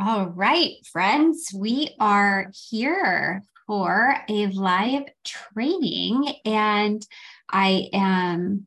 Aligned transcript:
All 0.00 0.28
right, 0.28 0.76
friends, 0.90 1.50
we 1.54 1.94
are 2.00 2.50
here 2.70 3.42
for 3.66 4.16
a 4.26 4.46
live 4.46 5.02
training, 5.22 6.34
and 6.46 7.06
I 7.50 7.90
am 7.92 8.66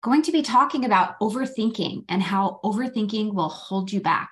going 0.00 0.22
to 0.22 0.30
be 0.30 0.42
talking 0.42 0.84
about 0.84 1.18
overthinking 1.18 2.04
and 2.08 2.22
how 2.22 2.60
overthinking 2.62 3.34
will 3.34 3.48
hold 3.48 3.90
you 3.90 4.00
back 4.00 4.30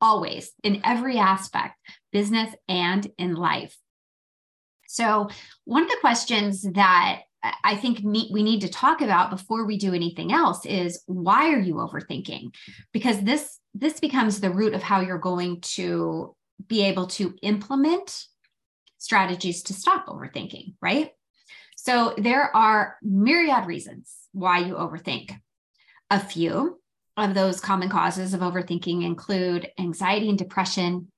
always 0.00 0.52
in 0.64 0.80
every 0.84 1.18
aspect, 1.18 1.78
business 2.10 2.54
and 2.66 3.06
in 3.18 3.34
life. 3.34 3.76
So, 4.86 5.28
one 5.66 5.82
of 5.82 5.90
the 5.90 5.98
questions 6.00 6.62
that 6.62 7.24
I 7.42 7.76
think 7.76 8.00
we 8.02 8.42
need 8.42 8.62
to 8.62 8.68
talk 8.68 9.00
about 9.00 9.30
before 9.30 9.64
we 9.64 9.78
do 9.78 9.94
anything 9.94 10.32
else 10.32 10.66
is 10.66 11.02
why 11.06 11.52
are 11.52 11.60
you 11.60 11.74
overthinking? 11.74 12.54
Because 12.92 13.20
this 13.20 13.58
this 13.74 14.00
becomes 14.00 14.40
the 14.40 14.50
root 14.50 14.74
of 14.74 14.82
how 14.82 15.00
you're 15.00 15.18
going 15.18 15.60
to 15.60 16.34
be 16.66 16.82
able 16.84 17.06
to 17.06 17.34
implement 17.42 18.24
strategies 18.98 19.62
to 19.64 19.72
stop 19.72 20.06
overthinking, 20.06 20.74
right? 20.82 21.12
So 21.76 22.14
there 22.18 22.54
are 22.56 22.96
myriad 23.02 23.66
reasons 23.66 24.12
why 24.32 24.58
you 24.58 24.74
overthink. 24.74 25.30
A 26.10 26.18
few 26.18 26.80
of 27.16 27.34
those 27.34 27.60
common 27.60 27.88
causes 27.88 28.34
of 28.34 28.40
overthinking 28.40 29.04
include 29.04 29.70
anxiety 29.78 30.28
and 30.28 30.38
depression, 30.38 31.12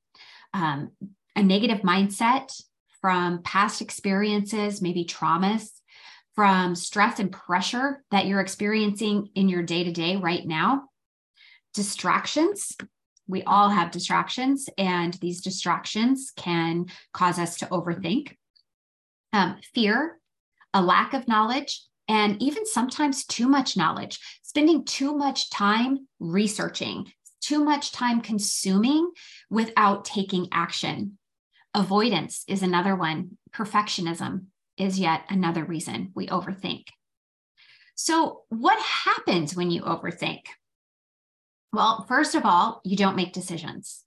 um, 0.52 0.90
a 1.34 1.42
negative 1.42 1.78
mindset 1.78 2.52
from 3.00 3.42
past 3.42 3.80
experiences, 3.80 4.82
maybe 4.82 5.06
traumas, 5.06 5.79
from 6.40 6.74
stress 6.74 7.18
and 7.18 7.30
pressure 7.30 8.02
that 8.10 8.24
you're 8.24 8.40
experiencing 8.40 9.28
in 9.34 9.50
your 9.50 9.62
day 9.62 9.84
to 9.84 9.92
day 9.92 10.16
right 10.16 10.46
now, 10.46 10.84
distractions. 11.74 12.74
We 13.28 13.42
all 13.42 13.68
have 13.68 13.90
distractions, 13.90 14.66
and 14.78 15.12
these 15.20 15.42
distractions 15.42 16.32
can 16.34 16.86
cause 17.12 17.38
us 17.38 17.58
to 17.58 17.66
overthink. 17.66 18.38
Um, 19.34 19.58
fear, 19.74 20.18
a 20.72 20.80
lack 20.80 21.12
of 21.12 21.28
knowledge, 21.28 21.82
and 22.08 22.40
even 22.40 22.64
sometimes 22.64 23.26
too 23.26 23.46
much 23.46 23.76
knowledge, 23.76 24.18
spending 24.40 24.86
too 24.86 25.14
much 25.14 25.50
time 25.50 26.08
researching, 26.20 27.12
too 27.42 27.62
much 27.62 27.92
time 27.92 28.22
consuming 28.22 29.10
without 29.50 30.06
taking 30.06 30.48
action. 30.52 31.18
Avoidance 31.74 32.44
is 32.48 32.62
another 32.62 32.96
one, 32.96 33.36
perfectionism, 33.52 34.46
is 34.80 34.98
yet 34.98 35.24
another 35.28 35.64
reason 35.64 36.12
we 36.14 36.26
overthink. 36.26 36.84
So, 37.94 38.42
what 38.48 38.80
happens 38.80 39.54
when 39.54 39.70
you 39.70 39.82
overthink? 39.82 40.40
Well, 41.72 42.04
first 42.08 42.34
of 42.34 42.44
all, 42.44 42.80
you 42.84 42.96
don't 42.96 43.16
make 43.16 43.32
decisions. 43.32 44.04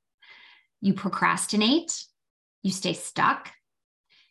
You 0.82 0.94
procrastinate, 0.94 2.04
you 2.64 2.72
stay 2.72 2.94
stuck, 2.94 3.52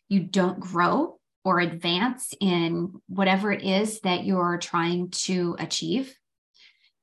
you 0.09 0.19
don't 0.19 0.59
grow 0.59 1.19
or 1.45 1.59
advance 1.59 2.33
in 2.39 3.01
whatever 3.07 3.51
it 3.51 3.63
is 3.63 4.01
that 4.01 4.25
you're 4.25 4.57
trying 4.57 5.09
to 5.09 5.55
achieve. 5.59 6.13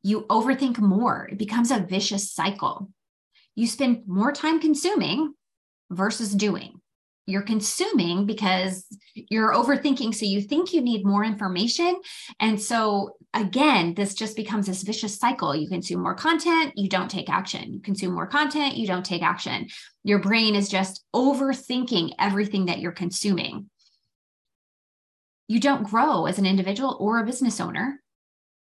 You 0.03 0.27
overthink 0.31 0.79
more, 0.79 1.29
it 1.33 1.39
becomes 1.39 1.71
a 1.71 1.81
vicious 1.81 2.31
cycle. 2.31 2.91
You 3.55 3.67
spend 3.67 4.07
more 4.07 4.33
time 4.33 4.61
consuming 4.61 5.35
versus 5.91 6.35
doing 6.35 6.81
you're 7.27 7.43
consuming 7.43 8.27
because 8.27 8.87
you're 9.15 9.55
overthinking. 9.55 10.15
So 10.15 10.27
you 10.27 10.41
think 10.41 10.73
you 10.73 10.81
need 10.81 11.05
more 11.05 11.25
information. 11.25 12.01
And 12.41 12.61
so 12.61 13.17
again, 13.35 13.95
this 13.95 14.15
just 14.15 14.37
becomes 14.37 14.67
this 14.67 14.83
vicious 14.83 15.19
cycle. 15.19 15.55
You 15.55 15.69
consume 15.69 16.03
more 16.03 16.15
content, 16.15 16.73
you 16.77 16.89
don't 16.89 17.11
take 17.11 17.31
action. 17.31 17.75
You 17.75 17.81
consume 17.81 18.15
more 18.15 18.27
content, 18.27 18.77
you 18.77 18.87
don't 18.87 19.05
take 19.05 19.23
action. 19.23 19.69
Your 20.03 20.19
brain 20.19 20.55
is 20.55 20.69
just 20.69 21.05
overthinking 21.15 22.15
everything 22.19 22.67
that 22.67 22.81
you're 22.81 22.93
consuming. 22.93 23.71
You 25.47 25.61
don't 25.61 25.85
grow 25.85 26.27
as 26.27 26.39
an 26.39 26.47
individual 26.47 26.97
or 27.01 27.19
a 27.19 27.27
business 27.27 27.61
owner. 27.61 28.01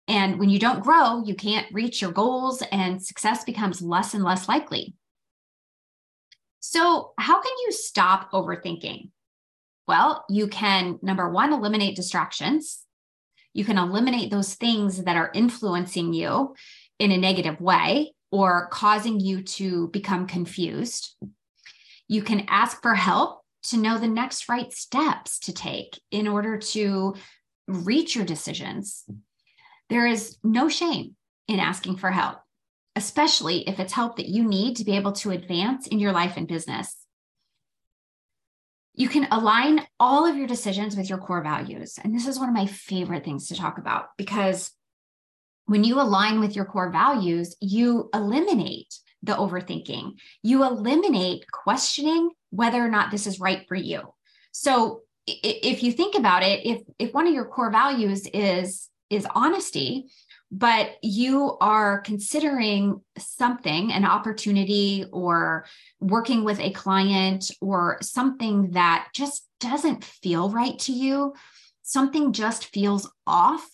And 0.09 0.39
when 0.39 0.51
you 0.51 0.59
don't 0.59 0.85
grow, 0.85 1.25
you 1.25 1.35
can't 1.35 1.67
reach 1.73 2.01
your 2.01 2.13
goals 2.13 2.63
and 2.71 3.03
success 3.03 3.45
becomes 3.45 3.83
less 3.83 4.15
and 4.15 4.23
less 4.23 4.49
likely. 4.49 4.95
So, 6.69 7.13
how 7.17 7.41
can 7.41 7.53
you 7.65 7.71
stop 7.71 8.33
overthinking? 8.33 9.11
Well, 9.87 10.25
you 10.29 10.49
can, 10.49 10.99
number 11.01 11.31
one, 11.31 11.53
eliminate 11.53 11.95
distractions. 11.95 12.83
You 13.55 13.65
can 13.65 13.79
eliminate 13.79 14.33
those 14.33 14.55
things 14.55 15.05
that 15.05 15.17
are 15.17 15.31
influencing 15.33 16.13
you 16.13 16.57
in 16.99 17.13
a 17.13 17.19
negative 17.19 17.61
way 17.61 18.15
or 18.33 18.67
causing 18.73 19.21
you 19.21 19.45
to 19.45 19.87
become 19.93 20.27
confused. 20.27 21.15
You 22.09 22.23
can 22.23 22.47
ask 22.49 22.83
for 22.83 22.97
help 22.97 23.43
to 23.69 23.77
know 23.77 23.97
the 23.99 24.09
next 24.09 24.49
right 24.49 24.73
steps 24.73 25.39
to 25.41 25.55
take 25.55 26.01
in 26.11 26.27
order 26.27 26.59
to 26.59 27.15
reach 27.69 28.17
your 28.17 28.25
decisions. 28.25 29.05
There 29.89 30.09
is 30.09 30.37
no 30.43 30.69
shame 30.69 31.15
in 31.47 31.61
asking 31.61 31.99
for 31.99 32.11
help 32.11 32.39
especially 32.97 33.69
if 33.69 33.79
it's 33.79 33.93
help 33.93 34.17
that 34.17 34.29
you 34.29 34.43
need 34.43 34.77
to 34.77 34.85
be 34.85 34.97
able 34.97 35.13
to 35.13 35.31
advance 35.31 35.87
in 35.87 36.01
your 36.01 36.13
life 36.13 36.37
and 36.37 36.49
business. 36.49 36.97
You 38.95 39.09
can 39.09 39.29
align 39.31 39.87
all 40.01 40.27
of 40.27 40.37
your 40.37 40.47
decisions 40.47 40.97
with 40.97 41.11
your 41.11 41.19
core 41.19 41.43
values. 41.43 41.99
And 42.03 42.15
this 42.15 42.27
is 42.27 42.39
one 42.39 42.49
of 42.49 42.55
my 42.55 42.67
favorite 42.67 43.25
things 43.25 43.49
to 43.49 43.55
talk 43.55 43.77
about 43.77 44.07
because 44.17 44.73
when 45.67 45.85
you 45.85 46.01
align 46.01 46.41
with 46.41 46.57
your 46.57 46.65
core 46.65 46.91
values, 46.91 47.55
you 47.61 48.09
eliminate 48.15 48.95
the 49.23 49.35
overthinking, 49.35 50.13
you 50.43 50.65
eliminate 50.65 51.45
questioning 51.51 52.31
whether 52.51 52.83
or 52.83 52.89
not 52.89 53.11
this 53.11 53.27
is 53.27 53.41
right 53.41 53.67
for 53.69 53.75
you. 53.75 54.01
So 54.53 55.03
if 55.27 55.83
you 55.83 55.93
think 55.93 56.15
about 56.15 56.43
it, 56.43 56.65
if 56.65 56.83
if 56.99 57.13
one 57.13 57.27
of 57.27 57.35
your 57.35 57.47
core 57.47 57.71
values 57.71 58.27
is 58.33 58.89
is 59.11 59.27
honesty, 59.35 60.07
but 60.51 60.97
you 61.03 61.57
are 61.61 62.01
considering 62.01 63.01
something, 63.19 63.93
an 63.93 64.05
opportunity 64.05 65.05
or 65.13 65.67
working 66.01 66.45
with 66.45 66.61
a 66.61 66.71
client 66.71 67.51
or 67.61 67.99
something 68.01 68.71
that 68.73 69.09
just 69.15 69.49
doesn't 69.59 70.05
feel 70.05 70.49
right 70.51 70.79
to 70.79 70.93
you, 70.93 71.35
something 71.83 72.33
just 72.33 72.67
feels 72.67 73.11
off, 73.27 73.69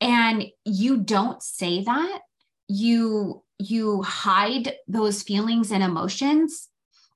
and 0.00 0.44
you 0.64 0.98
don't 0.98 1.42
say 1.42 1.82
that, 1.84 2.20
you 2.68 3.42
you 3.58 4.02
hide 4.02 4.74
those 4.86 5.22
feelings 5.22 5.72
and 5.72 5.82
emotions 5.82 6.68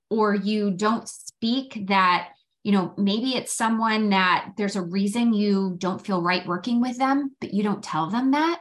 or 0.09 0.35
you 0.35 0.71
don't 0.71 1.07
speak 1.07 1.87
that 1.89 2.31
you 2.63 2.73
know, 2.73 2.93
maybe 2.99 3.37
it's 3.37 3.55
someone 3.55 4.11
that 4.11 4.53
there's 4.59 4.77
a 4.77 4.83
reason 4.83 5.33
you 5.33 5.77
don't 5.79 6.05
feel 6.05 6.21
right 6.21 6.47
working 6.47 6.83
with 6.83 6.99
them, 6.99 7.35
but 7.41 7.55
you 7.55 7.63
don't 7.63 7.83
tell 7.83 8.11
them 8.11 8.33
that 8.33 8.61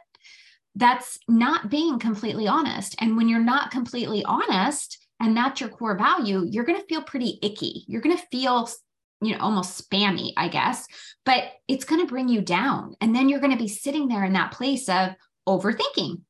that's 0.79 1.19
not 1.27 1.69
being 1.69 1.99
completely 1.99 2.47
honest. 2.47 2.95
And 2.99 3.17
when 3.17 3.27
you're 3.27 3.43
not 3.43 3.69
completely 3.69 4.23
honest 4.23 4.97
and 5.19 5.35
that's 5.35 5.59
your 5.59 5.69
core 5.69 5.97
value, 5.97 6.45
you're 6.49 6.63
going 6.63 6.79
to 6.79 6.87
feel 6.87 7.01
pretty 7.01 7.37
icky. 7.43 7.83
You're 7.87 8.01
going 8.01 8.17
to 8.17 8.25
feel, 8.31 8.69
you 9.21 9.33
know, 9.33 9.41
almost 9.41 9.89
spammy, 9.89 10.31
I 10.37 10.47
guess, 10.47 10.87
but 11.25 11.43
it's 11.67 11.83
going 11.83 11.99
to 12.01 12.07
bring 12.07 12.29
you 12.29 12.41
down. 12.41 12.95
And 13.01 13.13
then 13.13 13.27
you're 13.27 13.41
going 13.41 13.51
to 13.51 13.61
be 13.61 13.67
sitting 13.67 14.07
there 14.07 14.23
in 14.23 14.33
that 14.33 14.53
place 14.53 14.87
of 14.87 15.09
overthinking 15.47 16.21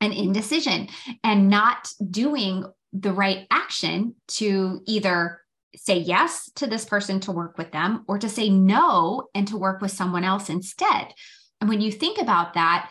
and 0.00 0.14
indecision 0.14 0.88
and 1.22 1.50
not 1.50 1.90
doing 2.10 2.64
the 2.94 3.12
right 3.12 3.46
action 3.50 4.14
to 4.28 4.80
either 4.86 5.42
say 5.76 5.98
yes 5.98 6.50
to 6.54 6.66
this 6.66 6.86
person 6.86 7.20
to 7.20 7.32
work 7.32 7.58
with 7.58 7.70
them 7.72 8.04
or 8.08 8.18
to 8.18 8.30
say 8.30 8.48
no 8.48 9.28
and 9.34 9.46
to 9.48 9.58
work 9.58 9.82
with 9.82 9.90
someone 9.90 10.24
else 10.24 10.48
instead. 10.48 11.12
And 11.60 11.68
when 11.68 11.82
you 11.82 11.92
think 11.92 12.20
about 12.20 12.54
that, 12.54 12.90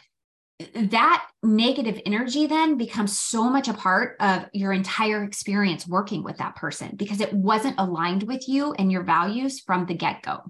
that 0.74 1.28
negative 1.42 2.02
energy 2.06 2.48
then 2.48 2.78
becomes 2.78 3.18
so 3.18 3.50
much 3.50 3.68
a 3.68 3.74
part 3.74 4.16
of 4.20 4.46
your 4.54 4.74
entire 4.74 5.24
experience 5.24 5.88
working 5.88 6.24
with 6.24 6.38
that 6.38 6.56
person 6.56 6.96
because 6.96 7.22
it 7.22 7.34
wasn't 7.34 7.80
aligned 7.80 8.24
with 8.24 8.48
you 8.48 8.74
and 8.74 8.92
your 8.92 9.04
values 9.04 9.60
from 9.60 9.86
the 9.86 9.94
get 9.94 10.22
go. 10.22 10.42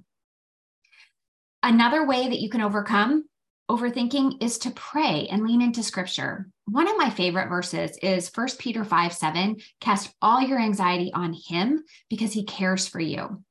Another 1.61 2.05
way 2.05 2.27
that 2.27 2.39
you 2.39 2.49
can 2.49 2.61
overcome 2.61 3.25
overthinking 3.71 4.43
is 4.43 4.57
to 4.59 4.71
pray 4.71 5.27
and 5.31 5.43
lean 5.43 5.61
into 5.61 5.81
scripture. 5.81 6.49
One 6.65 6.87
of 6.89 6.97
my 6.97 7.09
favorite 7.09 7.49
verses 7.49 7.97
is 8.01 8.29
1 8.33 8.47
Peter 8.59 8.83
5 8.83 9.13
7. 9.13 9.57
Cast 9.79 10.13
all 10.21 10.41
your 10.41 10.59
anxiety 10.59 11.11
on 11.13 11.33
him 11.33 11.83
because 12.09 12.33
he 12.33 12.43
cares 12.43 12.87
for 12.87 12.99
you 12.99 13.43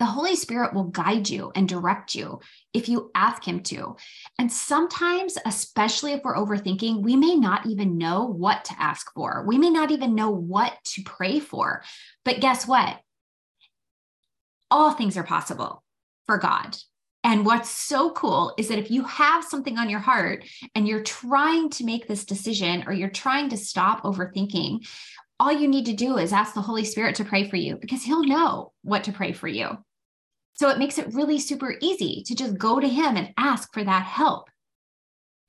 the 0.00 0.06
Holy 0.06 0.34
Spirit 0.34 0.72
will 0.72 0.84
guide 0.84 1.28
you 1.28 1.52
and 1.54 1.68
direct 1.68 2.14
you 2.14 2.40
if 2.72 2.88
you 2.88 3.10
ask 3.14 3.46
Him 3.46 3.62
to. 3.64 3.96
And 4.38 4.50
sometimes, 4.50 5.36
especially 5.44 6.12
if 6.12 6.22
we're 6.24 6.34
overthinking, 6.34 7.02
we 7.02 7.16
may 7.16 7.36
not 7.36 7.66
even 7.66 7.98
know 7.98 8.24
what 8.24 8.64
to 8.64 8.74
ask 8.80 9.12
for. 9.12 9.44
We 9.46 9.58
may 9.58 9.68
not 9.68 9.90
even 9.90 10.14
know 10.14 10.30
what 10.30 10.72
to 10.84 11.02
pray 11.02 11.38
for. 11.38 11.82
But 12.24 12.40
guess 12.40 12.66
what? 12.66 12.98
All 14.70 14.92
things 14.92 15.18
are 15.18 15.22
possible 15.22 15.84
for 16.24 16.38
God. 16.38 16.78
And 17.22 17.44
what's 17.44 17.68
so 17.68 18.12
cool 18.12 18.54
is 18.56 18.68
that 18.68 18.78
if 18.78 18.90
you 18.90 19.04
have 19.04 19.44
something 19.44 19.76
on 19.76 19.90
your 19.90 20.00
heart 20.00 20.46
and 20.74 20.88
you're 20.88 21.02
trying 21.02 21.68
to 21.70 21.84
make 21.84 22.08
this 22.08 22.24
decision 22.24 22.84
or 22.86 22.94
you're 22.94 23.10
trying 23.10 23.50
to 23.50 23.58
stop 23.58 24.04
overthinking, 24.04 24.88
all 25.38 25.52
you 25.52 25.68
need 25.68 25.86
to 25.86 25.92
do 25.92 26.16
is 26.16 26.32
ask 26.32 26.54
the 26.54 26.62
Holy 26.62 26.86
Spirit 26.86 27.16
to 27.16 27.24
pray 27.24 27.50
for 27.50 27.56
you 27.56 27.76
because 27.76 28.02
He'll 28.02 28.24
know 28.24 28.72
what 28.80 29.04
to 29.04 29.12
pray 29.12 29.32
for 29.32 29.48
you. 29.48 29.76
So 30.54 30.68
it 30.68 30.78
makes 30.78 30.98
it 30.98 31.14
really 31.14 31.38
super 31.38 31.76
easy 31.80 32.22
to 32.26 32.34
just 32.34 32.58
go 32.58 32.80
to 32.80 32.88
Him 32.88 33.16
and 33.16 33.32
ask 33.36 33.72
for 33.72 33.82
that 33.82 34.04
help. 34.04 34.50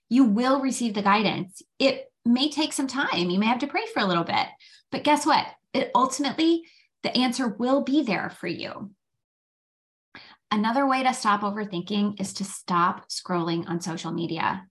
You 0.09 0.25
will 0.25 0.61
receive 0.61 0.93
the 0.93 1.01
guidance. 1.01 1.61
It 1.79 2.05
may 2.25 2.49
take 2.49 2.73
some 2.73 2.87
time. 2.87 3.29
You 3.29 3.39
may 3.39 3.47
have 3.47 3.59
to 3.59 3.67
pray 3.67 3.83
for 3.93 4.01
a 4.01 4.05
little 4.05 4.23
bit, 4.23 4.47
but 4.91 5.03
guess 5.03 5.25
what? 5.25 5.45
It 5.73 5.91
ultimately, 5.95 6.63
the 7.03 7.15
answer 7.17 7.47
will 7.47 7.81
be 7.81 8.03
there 8.03 8.29
for 8.29 8.47
you. 8.47 8.91
Another 10.51 10.85
way 10.85 11.03
to 11.03 11.13
stop 11.13 11.41
overthinking 11.41 12.19
is 12.19 12.33
to 12.33 12.43
stop 12.43 13.09
scrolling 13.09 13.69
on 13.69 13.79
social 13.79 14.11
media. 14.11 14.65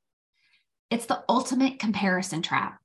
It's 0.90 1.06
the 1.06 1.22
ultimate 1.28 1.78
comparison 1.78 2.42
trap. 2.42 2.79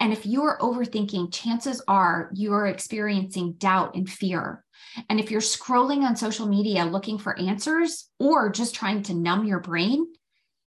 And 0.00 0.12
if 0.12 0.26
you 0.26 0.42
are 0.44 0.58
overthinking, 0.58 1.32
chances 1.32 1.82
are 1.88 2.30
you 2.34 2.52
are 2.52 2.66
experiencing 2.66 3.54
doubt 3.54 3.94
and 3.96 4.08
fear. 4.08 4.64
And 5.08 5.18
if 5.18 5.30
you're 5.30 5.40
scrolling 5.40 6.02
on 6.02 6.16
social 6.16 6.46
media 6.46 6.84
looking 6.84 7.18
for 7.18 7.38
answers 7.38 8.08
or 8.18 8.50
just 8.50 8.74
trying 8.74 9.02
to 9.04 9.14
numb 9.14 9.44
your 9.44 9.60
brain, 9.60 10.06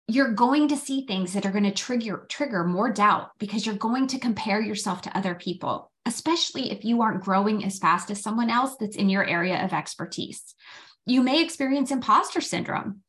you're 0.08 0.34
going 0.34 0.70
to 0.70 0.78
see 0.78 1.06
things 1.06 1.34
that 1.34 1.46
are 1.46 1.52
going 1.52 1.66
to 1.66 1.72
trigger 1.72 2.26
trigger 2.30 2.64
more 2.64 2.92
doubt 2.92 3.32
because 3.38 3.66
you're 3.66 3.76
going 3.76 4.08
to 4.08 4.20
compare 4.20 4.62
yourself 4.62 5.02
to 5.02 5.18
other 5.18 5.36
people, 5.36 5.92
especially 6.06 6.72
if 6.72 6.86
you 6.86 7.02
aren't 7.02 7.24
growing 7.24 7.66
as 7.66 7.80
fast 7.80 8.10
as 8.10 8.22
someone 8.22 8.50
else 8.50 8.78
that's 8.80 8.96
in 8.96 9.10
your 9.10 9.26
area 9.26 9.64
of 9.66 9.74
expertise 9.74 10.56
you 11.08 11.24
may 11.24 11.42
experience 11.42 11.90
imposter 11.90 12.42
syndrome. 12.42 13.02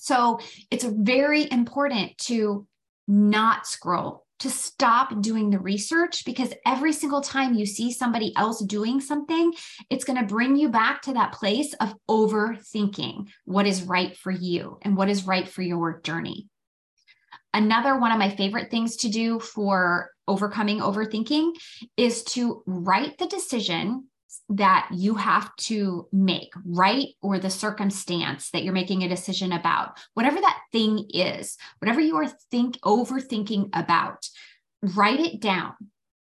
So 0.00 0.40
it's 0.70 0.84
very 0.84 1.48
important 1.48 2.16
to 2.18 2.66
not 3.06 3.66
scroll, 3.66 4.26
to 4.40 4.50
stop 4.50 5.20
doing 5.20 5.50
the 5.50 5.58
research 5.58 6.24
because 6.24 6.52
every 6.66 6.92
single 6.92 7.20
time 7.20 7.54
you 7.54 7.66
see 7.66 7.92
somebody 7.92 8.34
else 8.36 8.60
doing 8.60 9.00
something, 9.00 9.52
it's 9.88 10.04
going 10.04 10.18
to 10.18 10.26
bring 10.26 10.56
you 10.56 10.68
back 10.68 11.02
to 11.02 11.12
that 11.12 11.32
place 11.32 11.74
of 11.74 11.94
overthinking 12.08 13.28
what 13.44 13.66
is 13.66 13.82
right 13.82 14.16
for 14.16 14.30
you 14.30 14.78
and 14.82 14.96
what 14.96 15.08
is 15.08 15.26
right 15.26 15.48
for 15.48 15.62
your 15.62 16.00
journey. 16.00 16.48
Another 17.52 17.98
one 17.98 18.12
of 18.12 18.18
my 18.18 18.30
favorite 18.30 18.70
things 18.70 18.96
to 18.96 19.08
do 19.08 19.40
for 19.40 20.10
overcoming 20.28 20.80
overthinking 20.80 21.52
is 21.96 22.22
to 22.22 22.62
write 22.66 23.18
the 23.18 23.26
decision 23.26 24.06
that 24.50 24.88
you 24.92 25.14
have 25.14 25.54
to 25.56 26.08
make, 26.12 26.52
right? 26.64 27.08
Or 27.22 27.38
the 27.38 27.50
circumstance 27.50 28.50
that 28.50 28.64
you're 28.64 28.72
making 28.72 29.02
a 29.02 29.08
decision 29.08 29.52
about, 29.52 29.98
whatever 30.14 30.40
that 30.40 30.60
thing 30.72 31.06
is, 31.10 31.56
whatever 31.78 32.00
you 32.00 32.16
are 32.16 32.26
think 32.50 32.78
overthinking 32.80 33.70
about, 33.72 34.28
write 34.82 35.20
it 35.20 35.40
down. 35.40 35.74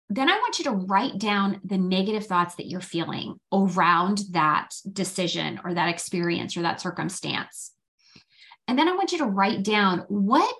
Then 0.09 0.29
I 0.29 0.37
want 0.37 0.57
you 0.57 0.65
to 0.65 0.71
write 0.71 1.19
down 1.19 1.61
the 1.63 1.77
negative 1.77 2.25
thoughts 2.25 2.55
that 2.55 2.67
you're 2.67 2.81
feeling 2.81 3.39
around 3.53 4.23
that 4.31 4.69
decision 4.91 5.59
or 5.63 5.73
that 5.73 5.89
experience 5.89 6.57
or 6.57 6.63
that 6.63 6.81
circumstance. 6.81 7.73
And 8.67 8.77
then 8.77 8.87
I 8.87 8.95
want 8.95 9.11
you 9.11 9.19
to 9.19 9.25
write 9.25 9.63
down 9.63 9.99
what 10.07 10.53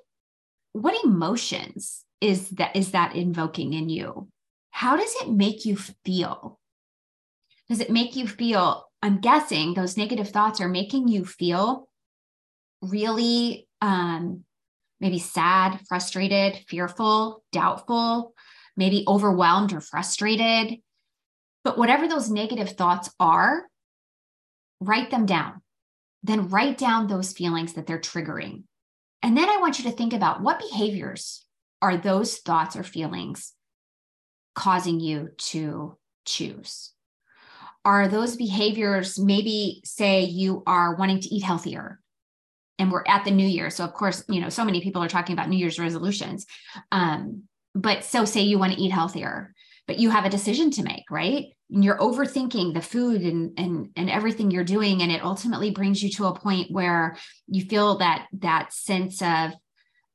what 0.73 1.03
emotions 1.05 2.03
is 2.21 2.49
that 2.49 2.75
is 2.75 2.91
that 2.91 3.15
invoking 3.15 3.73
in 3.73 3.89
you? 3.89 4.27
How 4.71 4.97
does 4.97 5.15
it 5.21 5.31
make 5.31 5.65
you 5.65 5.77
feel? 5.77 6.59
Does 7.69 7.79
it 7.79 7.89
make 7.89 8.15
you 8.15 8.27
feel? 8.27 8.85
I'm 9.01 9.19
guessing 9.19 9.73
those 9.73 9.97
negative 9.97 10.29
thoughts 10.29 10.61
are 10.61 10.67
making 10.67 11.07
you 11.07 11.25
feel 11.25 11.87
really 12.81 13.67
um, 13.81 14.43
maybe 14.99 15.19
sad, 15.19 15.79
frustrated, 15.87 16.57
fearful, 16.67 17.43
doubtful, 17.51 18.33
maybe 18.77 19.03
overwhelmed 19.07 19.73
or 19.73 19.81
frustrated. 19.81 20.79
But 21.63 21.77
whatever 21.77 22.07
those 22.07 22.29
negative 22.29 22.71
thoughts 22.71 23.11
are, 23.19 23.63
write 24.79 25.11
them 25.11 25.25
down. 25.25 25.61
Then 26.23 26.49
write 26.49 26.77
down 26.77 27.07
those 27.07 27.33
feelings 27.33 27.73
that 27.73 27.87
they're 27.87 27.99
triggering. 27.99 28.63
And 29.21 29.37
then 29.37 29.49
I 29.49 29.57
want 29.57 29.79
you 29.79 29.89
to 29.89 29.95
think 29.95 30.13
about 30.13 30.41
what 30.41 30.59
behaviors 30.59 31.45
are 31.81 31.97
those 31.97 32.37
thoughts 32.37 32.75
or 32.75 32.83
feelings 32.83 33.53
causing 34.55 34.99
you 34.99 35.29
to 35.37 35.97
choose 36.25 36.94
are 37.85 38.07
those 38.07 38.35
behaviors 38.35 39.19
maybe 39.19 39.81
say 39.85 40.23
you 40.23 40.63
are 40.65 40.95
wanting 40.95 41.21
to 41.21 41.33
eat 41.33 41.43
healthier 41.43 41.99
and 42.77 42.91
we're 42.91 43.05
at 43.07 43.23
the 43.23 43.31
new 43.31 43.47
year. 43.47 43.69
So 43.69 43.85
of 43.85 43.93
course 43.93 44.23
you 44.27 44.41
know 44.41 44.49
so 44.49 44.65
many 44.65 44.81
people 44.81 45.03
are 45.03 45.07
talking 45.07 45.33
about 45.33 45.49
new 45.49 45.57
year's 45.57 45.79
resolutions. 45.79 46.45
Um, 46.91 47.43
but 47.73 48.03
so 48.03 48.25
say 48.25 48.41
you 48.41 48.59
want 48.59 48.73
to 48.73 48.81
eat 48.81 48.91
healthier 48.91 49.53
but 49.87 49.99
you 49.99 50.09
have 50.09 50.25
a 50.25 50.29
decision 50.29 50.71
to 50.71 50.83
make 50.83 51.09
right? 51.11 51.45
And 51.71 51.83
you're 51.83 51.97
overthinking 51.97 52.73
the 52.73 52.81
food 52.81 53.21
and 53.21 53.57
and 53.57 53.89
and 53.95 54.09
everything 54.09 54.51
you're 54.51 54.63
doing. 54.63 55.01
And 55.01 55.11
it 55.11 55.23
ultimately 55.23 55.71
brings 55.71 56.01
you 56.01 56.09
to 56.11 56.25
a 56.25 56.39
point 56.39 56.71
where 56.71 57.17
you 57.47 57.65
feel 57.65 57.97
that 57.97 58.27
that 58.39 58.73
sense 58.73 59.21
of 59.21 59.51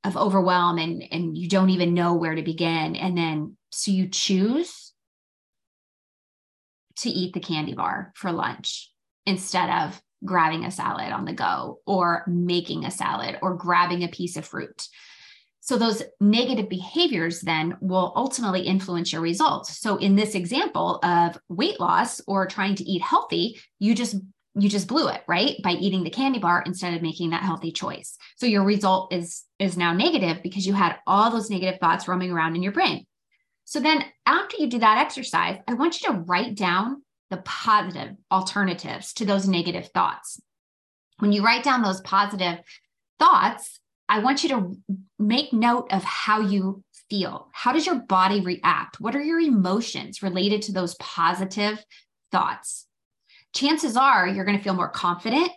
of 0.05 0.17
overwhelm 0.17 0.79
and 0.79 1.03
and 1.11 1.37
you 1.37 1.49
don't 1.49 1.71
even 1.71 1.95
know 1.95 2.15
where 2.15 2.35
to 2.35 2.43
begin. 2.43 2.97
And 2.97 3.17
then 3.17 3.57
so 3.71 3.91
you 3.91 4.09
choose 4.09 4.80
to 7.01 7.11
eat 7.11 7.35
the 7.35 7.41
candy 7.41 7.75
bar 7.75 8.13
for 8.15 8.33
lunch 8.33 8.91
instead 9.27 9.71
of 9.71 10.01
grabbing 10.25 10.65
a 10.65 10.71
salad 10.71 11.13
on 11.13 11.25
the 11.25 11.33
go 11.33 11.81
or 11.87 12.25
making 12.27 12.85
a 12.85 12.91
salad 12.91 13.39
or 13.43 13.55
grabbing 13.55 14.05
a 14.05 14.09
piece 14.09 14.37
of 14.37 14.47
fruit. 14.47 14.87
So, 15.63 15.77
those 15.77 16.03
negative 16.21 16.69
behaviors 16.69 17.43
then 17.43 17.77
will 17.81 18.13
ultimately 18.17 18.63
influence 18.63 19.13
your 19.13 19.21
results. 19.21 19.79
So, 19.79 19.99
in 19.99 20.17
this 20.17 20.35
example 20.35 20.99
of 21.03 21.39
weight 21.49 21.79
loss 21.79 22.21
or 22.27 22.47
trying 22.47 22.77
to 22.77 22.85
eat 22.85 23.03
healthy, 23.03 23.61
you 23.79 23.95
just 23.95 24.17
you 24.55 24.69
just 24.69 24.89
blew 24.89 25.09
it 25.09 25.23
right 25.29 25.57
by 25.63 25.73
eating 25.73 26.03
the 26.03 26.11
candy 26.11 26.39
bar 26.39 26.63
instead 26.67 26.95
of 26.95 27.03
making 27.03 27.31
that 27.31 27.45
healthy 27.45 27.71
choice 27.71 28.19
so 28.37 28.47
your 28.47 28.65
result 28.65 29.13
is 29.13 29.45
is 29.61 29.77
now 29.77 29.93
negative 29.93 30.43
because 30.43 30.67
you 30.67 30.75
had 30.75 30.97
all 31.07 31.31
those 31.31 31.51
negative 31.51 31.79
thoughts 31.79 32.09
roaming 32.09 32.33
around 32.33 32.57
in 32.57 32.63
your 32.63 32.73
brain 32.73 33.07
so 33.71 33.79
then 33.79 34.05
after 34.27 34.57
you 34.57 34.67
do 34.67 34.81
that 34.81 34.99
exercise, 34.99 35.61
I 35.69 35.75
want 35.75 36.03
you 36.03 36.09
to 36.09 36.19
write 36.19 36.57
down 36.57 37.05
the 37.31 37.37
positive 37.37 38.17
alternatives 38.33 39.13
to 39.13 39.25
those 39.25 39.47
negative 39.47 39.91
thoughts. 39.95 40.41
When 41.21 41.31
you 41.31 41.45
write 41.45 41.63
down 41.63 41.81
those 41.81 42.01
positive 42.01 42.59
thoughts, 43.21 43.79
I 44.09 44.19
want 44.19 44.43
you 44.43 44.49
to 44.49 44.77
make 45.21 45.53
note 45.53 45.87
of 45.93 46.03
how 46.03 46.41
you 46.41 46.83
feel. 47.09 47.49
How 47.53 47.73
does 47.73 47.87
your 47.87 48.01
body 48.01 48.41
react? 48.41 49.01
What 49.01 49.15
are 49.15 49.23
your 49.23 49.39
emotions 49.39 50.21
related 50.21 50.63
to 50.63 50.73
those 50.73 50.97
positive 50.97 51.81
thoughts? 52.33 52.89
Chances 53.55 53.97
are 53.97 54.27
you're 54.27 54.45
going 54.45 54.59
to 54.59 54.65
feel 54.65 54.75
more 54.75 54.89
confident. 54.89 55.53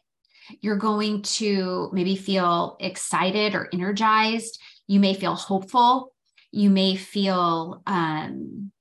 You're 0.61 0.75
going 0.75 1.23
to 1.23 1.89
maybe 1.93 2.15
feel 2.15 2.77
excited 2.79 3.55
or 3.55 3.69
energized. 3.73 4.61
You 4.85 4.99
may 4.99 5.15
feel 5.15 5.33
hopeful 5.33 6.12
you 6.53 6.69
may 6.69 6.95
feel 6.95 7.81
um, 7.87 8.71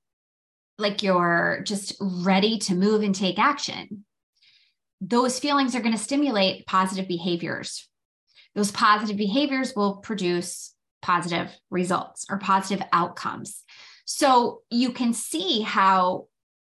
like 0.76 1.02
you're 1.02 1.62
just 1.64 1.95
ready 2.00 2.59
to 2.59 2.75
move 2.75 3.02
and 3.02 3.14
take 3.14 3.38
action. 3.38 4.05
Those 5.00 5.38
feelings 5.38 5.75
are 5.75 5.81
going 5.81 5.97
to 5.97 5.99
stimulate 5.99 6.67
positive 6.67 7.09
behaviors. 7.09 7.88
Those 8.55 8.71
positive 8.71 9.17
behaviors 9.17 9.75
will 9.75 9.97
produce 9.97 10.75
positive 11.00 11.50
results 11.71 12.26
or 12.29 12.38
positive 12.38 12.87
outcomes. 12.93 13.62
So 14.05 14.61
you 14.71 14.93
can 14.93 15.14
see 15.14 15.62
how, 15.62 16.26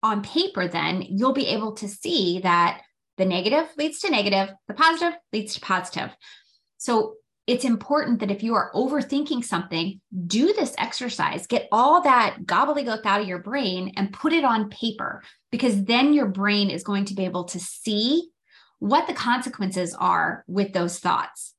on 0.02 0.22
paper, 0.22 0.66
then 0.66 1.02
you'll 1.02 1.34
be 1.34 1.48
able 1.48 1.72
to 1.74 1.88
see 1.88 2.40
that 2.40 2.80
the 3.18 3.26
negative 3.26 3.68
leads 3.76 3.98
to 4.00 4.10
negative, 4.10 4.54
the 4.66 4.74
positive 4.74 5.18
leads 5.30 5.54
to 5.54 5.60
positive. 5.60 6.16
So 6.78 7.16
it's 7.46 7.64
important 7.64 8.18
that 8.20 8.30
if 8.30 8.42
you 8.42 8.54
are 8.54 8.72
overthinking 8.74 9.44
something, 9.44 10.00
do 10.26 10.52
this 10.52 10.74
exercise, 10.78 11.46
get 11.46 11.68
all 11.70 12.02
that 12.02 12.38
gobbledygook 12.44 13.06
out 13.06 13.20
of 13.20 13.28
your 13.28 13.38
brain 13.38 13.92
and 13.96 14.12
put 14.12 14.32
it 14.32 14.44
on 14.44 14.68
paper, 14.68 15.22
because 15.52 15.84
then 15.84 16.12
your 16.12 16.26
brain 16.26 16.70
is 16.70 16.82
going 16.82 17.04
to 17.04 17.14
be 17.14 17.24
able 17.24 17.44
to 17.44 17.60
see 17.60 18.28
what 18.80 19.06
the 19.06 19.14
consequences 19.14 19.94
are 19.94 20.44
with 20.48 20.72
those 20.72 20.98
thoughts, 20.98 21.54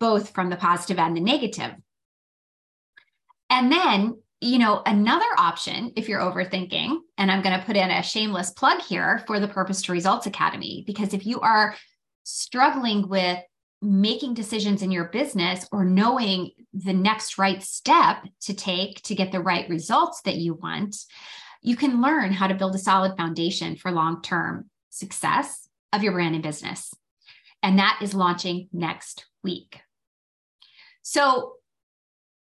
both 0.00 0.30
from 0.30 0.48
the 0.48 0.56
positive 0.56 0.98
and 0.98 1.14
the 1.14 1.20
negative. 1.20 1.72
And 3.50 3.70
then, 3.70 4.18
you 4.40 4.58
know, 4.58 4.82
another 4.86 5.24
option 5.38 5.92
if 5.96 6.08
you're 6.08 6.20
overthinking, 6.20 6.96
and 7.18 7.30
I'm 7.30 7.42
going 7.42 7.58
to 7.58 7.64
put 7.64 7.76
in 7.76 7.90
a 7.90 8.02
shameless 8.02 8.50
plug 8.52 8.80
here 8.80 9.22
for 9.26 9.38
the 9.38 9.48
Purpose 9.48 9.82
to 9.82 9.92
Results 9.92 10.26
Academy, 10.26 10.82
because 10.86 11.12
if 11.12 11.26
you 11.26 11.40
are 11.40 11.76
struggling 12.24 13.08
with 13.08 13.38
making 13.82 14.34
decisions 14.34 14.82
in 14.82 14.90
your 14.90 15.04
business 15.06 15.66
or 15.70 15.84
knowing 15.84 16.50
the 16.72 16.92
next 16.92 17.38
right 17.38 17.62
step 17.62 18.24
to 18.40 18.54
take 18.54 19.02
to 19.02 19.14
get 19.14 19.32
the 19.32 19.40
right 19.40 19.68
results 19.68 20.22
that 20.22 20.36
you 20.36 20.54
want, 20.54 20.96
you 21.62 21.76
can 21.76 22.00
learn 22.00 22.32
how 22.32 22.46
to 22.46 22.54
build 22.54 22.74
a 22.74 22.78
solid 22.78 23.16
foundation 23.16 23.76
for 23.76 23.90
long 23.90 24.22
term 24.22 24.70
success 24.90 25.68
of 25.92 26.02
your 26.02 26.12
brand 26.12 26.34
and 26.34 26.42
business. 26.42 26.92
And 27.62 27.78
that 27.78 27.98
is 28.02 28.14
launching 28.14 28.68
next 28.72 29.26
week. 29.42 29.80
So 31.02 31.54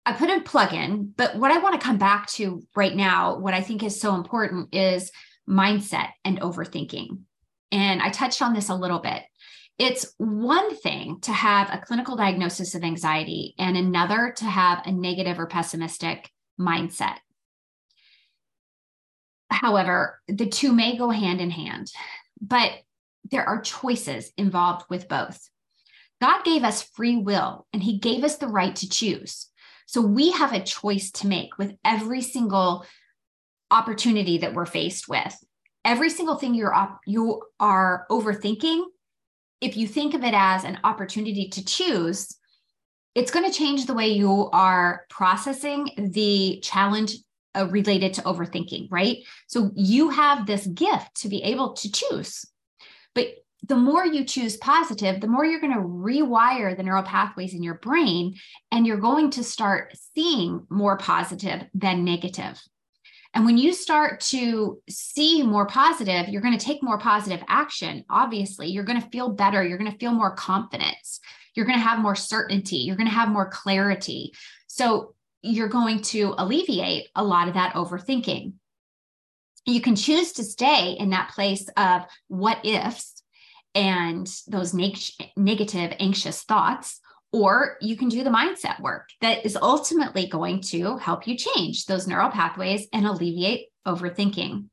I 0.04 0.12
put 0.12 0.30
a 0.30 0.40
plug 0.40 0.72
in, 0.72 1.12
but 1.16 1.36
what 1.36 1.52
I 1.52 1.58
want 1.58 1.80
to 1.80 1.84
come 1.84 1.98
back 1.98 2.26
to 2.30 2.62
right 2.74 2.94
now, 2.94 3.38
what 3.38 3.54
I 3.54 3.60
think 3.60 3.82
is 3.82 4.00
so 4.00 4.14
important 4.14 4.74
is 4.74 5.12
mindset 5.48 6.08
and 6.24 6.40
overthinking. 6.40 7.20
And 7.70 8.02
I 8.02 8.10
touched 8.10 8.42
on 8.42 8.52
this 8.52 8.68
a 8.68 8.74
little 8.74 8.98
bit. 8.98 9.22
It's 9.82 10.14
one 10.16 10.76
thing 10.76 11.18
to 11.22 11.32
have 11.32 11.68
a 11.68 11.84
clinical 11.84 12.14
diagnosis 12.14 12.76
of 12.76 12.84
anxiety 12.84 13.56
and 13.58 13.76
another 13.76 14.32
to 14.36 14.44
have 14.44 14.86
a 14.86 14.92
negative 14.92 15.40
or 15.40 15.48
pessimistic 15.48 16.30
mindset. 16.56 17.16
However, 19.50 20.20
the 20.28 20.46
two 20.46 20.72
may 20.72 20.96
go 20.96 21.10
hand 21.10 21.40
in 21.40 21.50
hand, 21.50 21.90
but 22.40 22.70
there 23.28 23.44
are 23.44 23.60
choices 23.60 24.30
involved 24.36 24.84
with 24.88 25.08
both. 25.08 25.50
God 26.20 26.44
gave 26.44 26.62
us 26.62 26.84
free 26.84 27.16
will 27.16 27.66
and 27.72 27.82
he 27.82 27.98
gave 27.98 28.22
us 28.22 28.36
the 28.36 28.46
right 28.46 28.76
to 28.76 28.88
choose. 28.88 29.48
So 29.86 30.00
we 30.00 30.30
have 30.30 30.52
a 30.52 30.62
choice 30.62 31.10
to 31.10 31.26
make 31.26 31.58
with 31.58 31.74
every 31.84 32.20
single 32.22 32.86
opportunity 33.68 34.38
that 34.38 34.54
we're 34.54 34.64
faced 34.64 35.08
with. 35.08 35.36
Every 35.84 36.08
single 36.08 36.36
thing 36.36 36.54
you're 36.54 36.72
op- 36.72 37.00
you 37.04 37.42
are 37.58 38.06
overthinking, 38.08 38.84
if 39.62 39.76
you 39.76 39.86
think 39.86 40.12
of 40.12 40.24
it 40.24 40.34
as 40.34 40.64
an 40.64 40.78
opportunity 40.84 41.48
to 41.48 41.64
choose, 41.64 42.36
it's 43.14 43.30
going 43.30 43.48
to 43.48 43.56
change 43.56 43.86
the 43.86 43.94
way 43.94 44.08
you 44.08 44.50
are 44.52 45.06
processing 45.08 45.90
the 45.96 46.60
challenge 46.62 47.14
uh, 47.56 47.68
related 47.68 48.14
to 48.14 48.22
overthinking, 48.22 48.88
right? 48.90 49.18
So 49.46 49.70
you 49.74 50.10
have 50.10 50.46
this 50.46 50.66
gift 50.66 51.20
to 51.20 51.28
be 51.28 51.42
able 51.44 51.74
to 51.74 51.92
choose. 51.92 52.44
But 53.14 53.28
the 53.68 53.76
more 53.76 54.04
you 54.04 54.24
choose 54.24 54.56
positive, 54.56 55.20
the 55.20 55.28
more 55.28 55.44
you're 55.44 55.60
going 55.60 55.74
to 55.74 55.78
rewire 55.78 56.76
the 56.76 56.82
neural 56.82 57.04
pathways 57.04 57.54
in 57.54 57.62
your 57.62 57.74
brain, 57.74 58.34
and 58.72 58.86
you're 58.86 58.96
going 58.96 59.30
to 59.30 59.44
start 59.44 59.94
seeing 60.14 60.66
more 60.68 60.96
positive 60.96 61.66
than 61.74 62.04
negative. 62.04 62.60
And 63.34 63.46
when 63.46 63.56
you 63.56 63.72
start 63.72 64.20
to 64.20 64.80
see 64.88 65.42
more 65.42 65.66
positive, 65.66 66.28
you're 66.28 66.42
going 66.42 66.56
to 66.56 66.64
take 66.64 66.82
more 66.82 66.98
positive 66.98 67.42
action. 67.48 68.04
Obviously, 68.10 68.68
you're 68.68 68.84
going 68.84 69.00
to 69.00 69.08
feel 69.08 69.30
better. 69.30 69.64
You're 69.64 69.78
going 69.78 69.90
to 69.90 69.98
feel 69.98 70.12
more 70.12 70.34
confidence. 70.34 71.20
You're 71.54 71.66
going 71.66 71.78
to 71.78 71.84
have 71.84 71.98
more 71.98 72.14
certainty. 72.14 72.76
You're 72.78 72.96
going 72.96 73.08
to 73.08 73.14
have 73.14 73.28
more 73.28 73.48
clarity. 73.48 74.32
So 74.66 75.14
you're 75.42 75.68
going 75.68 76.02
to 76.02 76.34
alleviate 76.36 77.08
a 77.14 77.24
lot 77.24 77.48
of 77.48 77.54
that 77.54 77.74
overthinking. 77.74 78.52
You 79.64 79.80
can 79.80 79.96
choose 79.96 80.32
to 80.32 80.44
stay 80.44 80.92
in 80.92 81.10
that 81.10 81.30
place 81.30 81.68
of 81.76 82.02
what 82.28 82.64
ifs 82.64 83.22
and 83.74 84.30
those 84.46 84.74
neg- 84.74 84.98
negative, 85.36 85.94
anxious 85.98 86.42
thoughts, 86.42 87.00
or 87.32 87.76
you 87.80 87.96
can 87.96 88.08
do 88.08 88.22
the 88.22 88.30
mindset 88.30 88.78
work 88.80 89.08
that 89.20 89.44
is 89.44 89.56
ultimately 89.56 90.26
going 90.26 90.60
to 90.60 90.98
help 90.98 91.26
you 91.26 91.36
change 91.36 91.86
those 91.86 92.06
neural 92.06 92.30
pathways 92.30 92.86
and 92.92 93.06
alleviate 93.06 93.68
overthinking. 93.86 94.66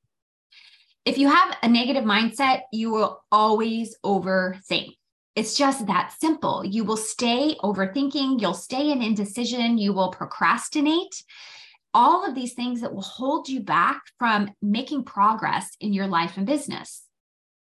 If 1.05 1.17
you 1.17 1.29
have 1.29 1.57
a 1.63 1.67
negative 1.67 2.03
mindset, 2.03 2.61
you 2.71 2.91
will 2.91 3.23
always 3.31 3.95
overthink. 4.05 4.95
It's 5.35 5.57
just 5.57 5.87
that 5.87 6.13
simple. 6.19 6.65
You 6.65 6.83
will 6.83 6.97
stay 6.97 7.55
overthinking, 7.63 8.41
you'll 8.41 8.53
stay 8.53 8.91
in 8.91 9.01
indecision, 9.01 9.77
you 9.77 9.93
will 9.93 10.11
procrastinate. 10.11 11.23
All 11.93 12.27
of 12.27 12.35
these 12.35 12.53
things 12.53 12.81
that 12.81 12.93
will 12.93 13.01
hold 13.01 13.47
you 13.47 13.61
back 13.61 14.01
from 14.19 14.51
making 14.61 15.05
progress 15.05 15.69
in 15.79 15.93
your 15.93 16.07
life 16.07 16.33
and 16.35 16.45
business. 16.45 17.03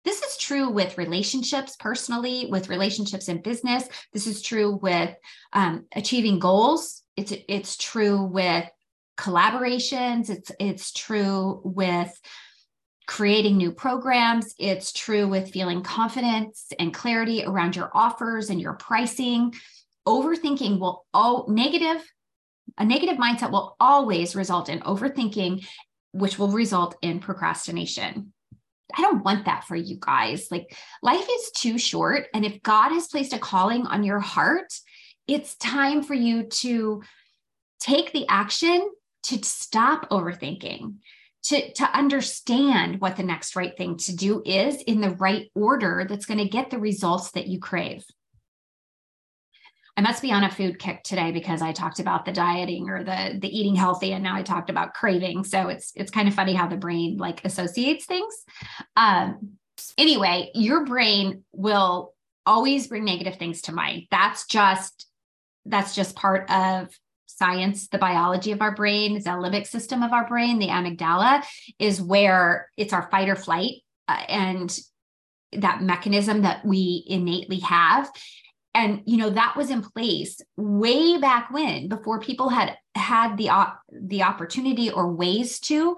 This 0.05 0.21
is 0.21 0.37
true 0.37 0.69
with 0.69 0.97
relationships 0.97 1.75
personally, 1.77 2.47
with 2.49 2.69
relationships 2.69 3.27
in 3.27 3.41
business. 3.41 3.87
This 4.13 4.27
is 4.27 4.41
true 4.41 4.75
with 4.75 5.15
um, 5.51 5.85
achieving 5.95 6.39
goals. 6.39 7.01
It's 7.17 7.33
it's 7.49 7.75
true 7.75 8.23
with 8.23 8.69
collaborations. 9.17 10.29
It's 10.29 10.51
it's 10.59 10.91
true 10.91 11.61
with 11.63 12.13
creating 13.07 13.57
new 13.57 13.71
programs. 13.71 14.53
It's 14.59 14.93
true 14.93 15.27
with 15.27 15.51
feeling 15.51 15.81
confidence 15.81 16.67
and 16.79 16.93
clarity 16.93 17.43
around 17.45 17.75
your 17.75 17.89
offers 17.93 18.49
and 18.49 18.61
your 18.61 18.73
pricing. 18.73 19.53
Overthinking 20.07 20.79
will 20.79 21.05
all 21.13 21.47
negative 21.49 22.03
a 22.77 22.85
negative 22.85 23.17
mindset 23.17 23.51
will 23.51 23.75
always 23.79 24.35
result 24.35 24.69
in 24.69 24.79
overthinking, 24.81 25.65
which 26.11 26.37
will 26.37 26.49
result 26.49 26.95
in 27.01 27.19
procrastination. 27.19 28.33
I 28.95 29.01
don't 29.01 29.23
want 29.23 29.45
that 29.45 29.63
for 29.65 29.75
you 29.75 29.97
guys. 29.99 30.47
Like 30.51 30.77
life 31.01 31.27
is 31.29 31.51
too 31.51 31.77
short. 31.77 32.27
And 32.33 32.45
if 32.45 32.61
God 32.61 32.91
has 32.91 33.07
placed 33.07 33.33
a 33.33 33.39
calling 33.39 33.85
on 33.87 34.03
your 34.03 34.19
heart, 34.19 34.73
it's 35.27 35.55
time 35.55 36.03
for 36.03 36.13
you 36.13 36.43
to 36.43 37.01
take 37.79 38.11
the 38.11 38.27
action 38.27 38.89
to 39.23 39.43
stop 39.43 40.09
overthinking, 40.09 40.95
to, 41.45 41.73
to 41.73 41.97
understand 41.97 43.01
what 43.01 43.15
the 43.15 43.23
next 43.23 43.55
right 43.55 43.75
thing 43.75 43.97
to 43.97 44.15
do 44.15 44.41
is 44.45 44.81
in 44.83 45.01
the 45.01 45.15
right 45.15 45.49
order 45.55 46.05
that's 46.07 46.25
going 46.25 46.37
to 46.37 46.47
get 46.47 46.69
the 46.69 46.79
results 46.79 47.31
that 47.31 47.47
you 47.47 47.59
crave. 47.59 48.05
I 49.97 50.01
must 50.01 50.21
be 50.21 50.31
on 50.31 50.43
a 50.43 50.51
food 50.51 50.77
kick 50.77 51.03
today 51.03 51.31
because 51.31 51.61
I 51.61 51.71
talked 51.71 51.99
about 51.99 52.25
the 52.25 52.33
dieting 52.33 52.89
or 52.89 53.03
the 53.03 53.37
the 53.39 53.47
eating 53.47 53.75
healthy, 53.75 54.11
and 54.13 54.23
now 54.23 54.35
I 54.35 54.43
talked 54.43 54.69
about 54.69 54.93
craving. 54.93 55.45
So 55.45 55.69
it's 55.69 55.93
it's 55.95 56.11
kind 56.11 56.27
of 56.27 56.33
funny 56.33 56.53
how 56.53 56.67
the 56.67 56.77
brain 56.77 57.17
like 57.17 57.45
associates 57.45 58.05
things. 58.05 58.43
Um, 58.97 59.57
anyway, 59.97 60.51
your 60.53 60.85
brain 60.85 61.43
will 61.53 62.13
always 62.45 62.87
bring 62.87 63.05
negative 63.05 63.37
things 63.37 63.61
to 63.63 63.71
mind. 63.71 64.03
That's 64.11 64.45
just 64.47 65.07
that's 65.65 65.95
just 65.95 66.15
part 66.15 66.49
of 66.49 66.89
science, 67.25 67.87
the 67.87 67.97
biology 67.97 68.51
of 68.51 68.61
our 68.61 68.73
brain, 68.73 69.15
the 69.15 69.29
limbic 69.31 69.67
system 69.67 70.03
of 70.03 70.13
our 70.13 70.27
brain, 70.27 70.59
the 70.59 70.67
amygdala 70.67 71.43
is 71.79 72.01
where 72.01 72.69
it's 72.77 72.93
our 72.93 73.09
fight 73.09 73.29
or 73.29 73.35
flight, 73.35 73.81
uh, 74.07 74.23
and 74.27 74.77
that 75.53 75.81
mechanism 75.81 76.41
that 76.41 76.65
we 76.65 77.03
innately 77.07 77.59
have 77.59 78.09
and 78.75 79.01
you 79.05 79.17
know 79.17 79.31
that 79.31 79.55
was 79.55 79.71
in 79.71 79.81
place 79.81 80.39
way 80.57 81.17
back 81.17 81.49
when 81.49 81.87
before 81.87 82.19
people 82.19 82.49
had 82.49 82.77
had 82.93 83.37
the 83.37 83.49
the 83.89 84.21
opportunity 84.21 84.91
or 84.91 85.11
ways 85.11 85.59
to 85.61 85.97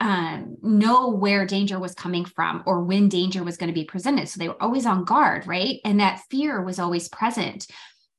um, 0.00 0.56
know 0.62 1.10
where 1.10 1.46
danger 1.46 1.78
was 1.78 1.94
coming 1.94 2.24
from 2.24 2.62
or 2.66 2.82
when 2.82 3.08
danger 3.08 3.42
was 3.42 3.56
going 3.56 3.68
to 3.68 3.80
be 3.80 3.84
presented. 3.84 4.28
So 4.28 4.38
they 4.38 4.48
were 4.48 4.62
always 4.62 4.86
on 4.86 5.04
guard 5.04 5.46
right? 5.46 5.78
And 5.84 6.00
that 6.00 6.22
fear 6.30 6.62
was 6.62 6.78
always 6.78 7.08
present. 7.08 7.66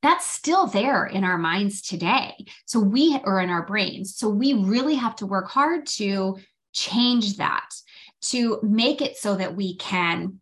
That's 0.00 0.26
still 0.26 0.66
there 0.66 1.06
in 1.06 1.24
our 1.24 1.38
minds 1.38 1.82
today. 1.82 2.34
So 2.66 2.78
we 2.80 3.20
or 3.24 3.40
in 3.40 3.50
our 3.50 3.66
brains. 3.66 4.16
So 4.16 4.28
we 4.28 4.54
really 4.54 4.94
have 4.94 5.16
to 5.16 5.26
work 5.26 5.48
hard 5.48 5.86
to 5.98 6.38
change 6.72 7.36
that 7.36 7.68
to 8.20 8.60
make 8.62 9.00
it 9.00 9.16
so 9.16 9.36
that 9.36 9.56
we 9.56 9.76
can 9.76 10.40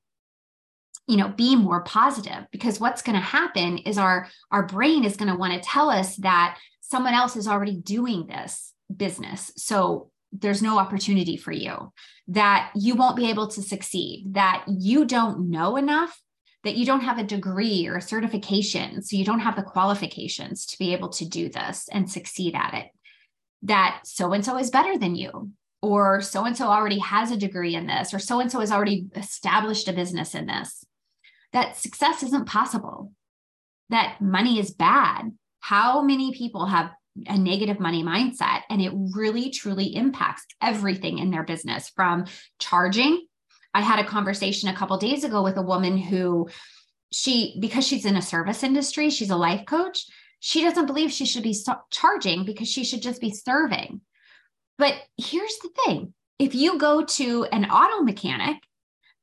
you 1.07 1.17
know 1.17 1.29
be 1.29 1.57
more 1.57 1.83
positive 1.83 2.47
because 2.51 2.81
what's 2.81 3.03
going 3.03 3.15
to 3.15 3.25
happen 3.25 3.79
is 3.79 3.99
our 3.99 4.29
our 4.51 4.67
brain 4.67 5.05
is 5.05 5.17
going 5.17 5.31
to 5.31 5.39
want 5.39 5.55
to 5.55 5.69
tell 5.69 5.89
us 5.89 6.17
that 6.17 6.59
someone 6.81 7.15
else 7.15 7.37
is 7.37 7.49
already 7.49 7.77
doing 7.77 8.27
this 8.27 8.73
business. 8.95 9.53
So 9.57 10.11
there's 10.33 10.63
no 10.63 10.79
opportunity 10.79 11.37
for 11.37 11.53
you. 11.53 11.93
That 12.29 12.71
you 12.75 12.95
won't 12.95 13.17
be 13.17 13.31
able 13.31 13.49
to 13.49 13.63
succeed. 13.63 14.35
That 14.35 14.65
you 14.69 15.05
don't 15.05 15.51
know 15.51 15.77
enough. 15.77 16.21
That 16.65 16.77
you 16.77 16.85
don't 16.85 17.03
have 17.03 17.19
a 17.19 17.25
degree 17.25 17.87
or 17.87 17.97
a 17.97 18.03
certification. 18.03 19.03
So 19.03 19.17
you 19.17 19.25
don't 19.25 19.41
have 19.41 19.57
the 19.57 19.63
qualifications 19.63 20.67
to 20.67 20.79
be 20.79 20.93
able 20.93 21.11
to 21.11 21.29
do 21.29 21.49
this 21.49 21.89
and 21.93 22.11
succeed 22.11 22.55
at 22.55 22.75
it. 22.75 22.87
That 23.63 24.01
so 24.05 24.33
and 24.33 24.45
so 24.45 24.59
is 24.59 24.71
better 24.71 24.99
than 24.99 25.15
you. 25.15 25.51
Or 25.83 26.21
so 26.21 26.45
and 26.45 26.57
so 26.57 26.67
already 26.67 26.99
has 26.99 27.31
a 27.31 27.37
degree 27.37 27.75
in 27.75 27.87
this. 27.87 28.13
Or 28.13 28.19
so 28.19 28.41
and 28.41 28.51
so 28.51 28.61
has 28.61 28.73
already 28.73 29.07
established 29.15 29.89
a 29.89 29.93
business 29.93 30.35
in 30.35 30.47
this 30.47 30.85
that 31.57 31.79
success 31.79 32.23
isn't 32.23 32.47
possible, 32.47 33.13
that 33.89 34.21
money 34.21 34.59
is 34.59 34.73
bad. 34.73 35.33
How 35.61 36.03
many 36.03 36.35
people 36.35 36.67
have 36.67 36.91
a 37.27 37.39
negative 37.39 37.81
money 37.81 38.03
mindset 38.03 38.61
and 38.69 38.83
it 38.83 38.93
really 39.15 39.49
truly 39.49 39.97
impacts 39.97 40.45
everything 40.63 41.17
in 41.19 41.31
their 41.31 41.45
business 41.45 41.89
from 41.97 42.27
charging. 42.59 43.27
I 43.73 43.81
had 43.81 43.99
a 43.99 44.05
conversation 44.05 44.69
a 44.69 44.77
couple 44.77 44.99
days 44.99 45.25
ago 45.25 45.43
with 45.43 45.57
a 45.57 45.63
woman 45.63 45.97
who 45.97 46.51
she 47.11 47.57
because 47.59 47.87
she's 47.87 48.05
in 48.05 48.17
a 48.17 48.23
service 48.23 48.63
industry, 48.63 49.09
she's 49.09 49.31
a 49.31 49.37
life 49.37 49.65
coach, 49.65 50.05
she 50.41 50.63
doesn't 50.63 50.85
believe 50.85 51.11
she 51.11 51.25
should 51.25 51.43
be 51.43 51.57
charging 51.91 52.45
because 52.45 52.69
she 52.69 52.85
should 52.85 53.01
just 53.01 53.19
be 53.23 53.31
serving. 53.31 54.03
But 54.77 54.97
here's 55.17 55.57
the 55.63 55.71
thing, 55.87 56.13
if 56.39 56.55
you 56.55 56.77
go 56.77 57.03
to 57.03 57.45
an 57.45 57.65
auto 57.71 58.03
mechanic 58.03 58.59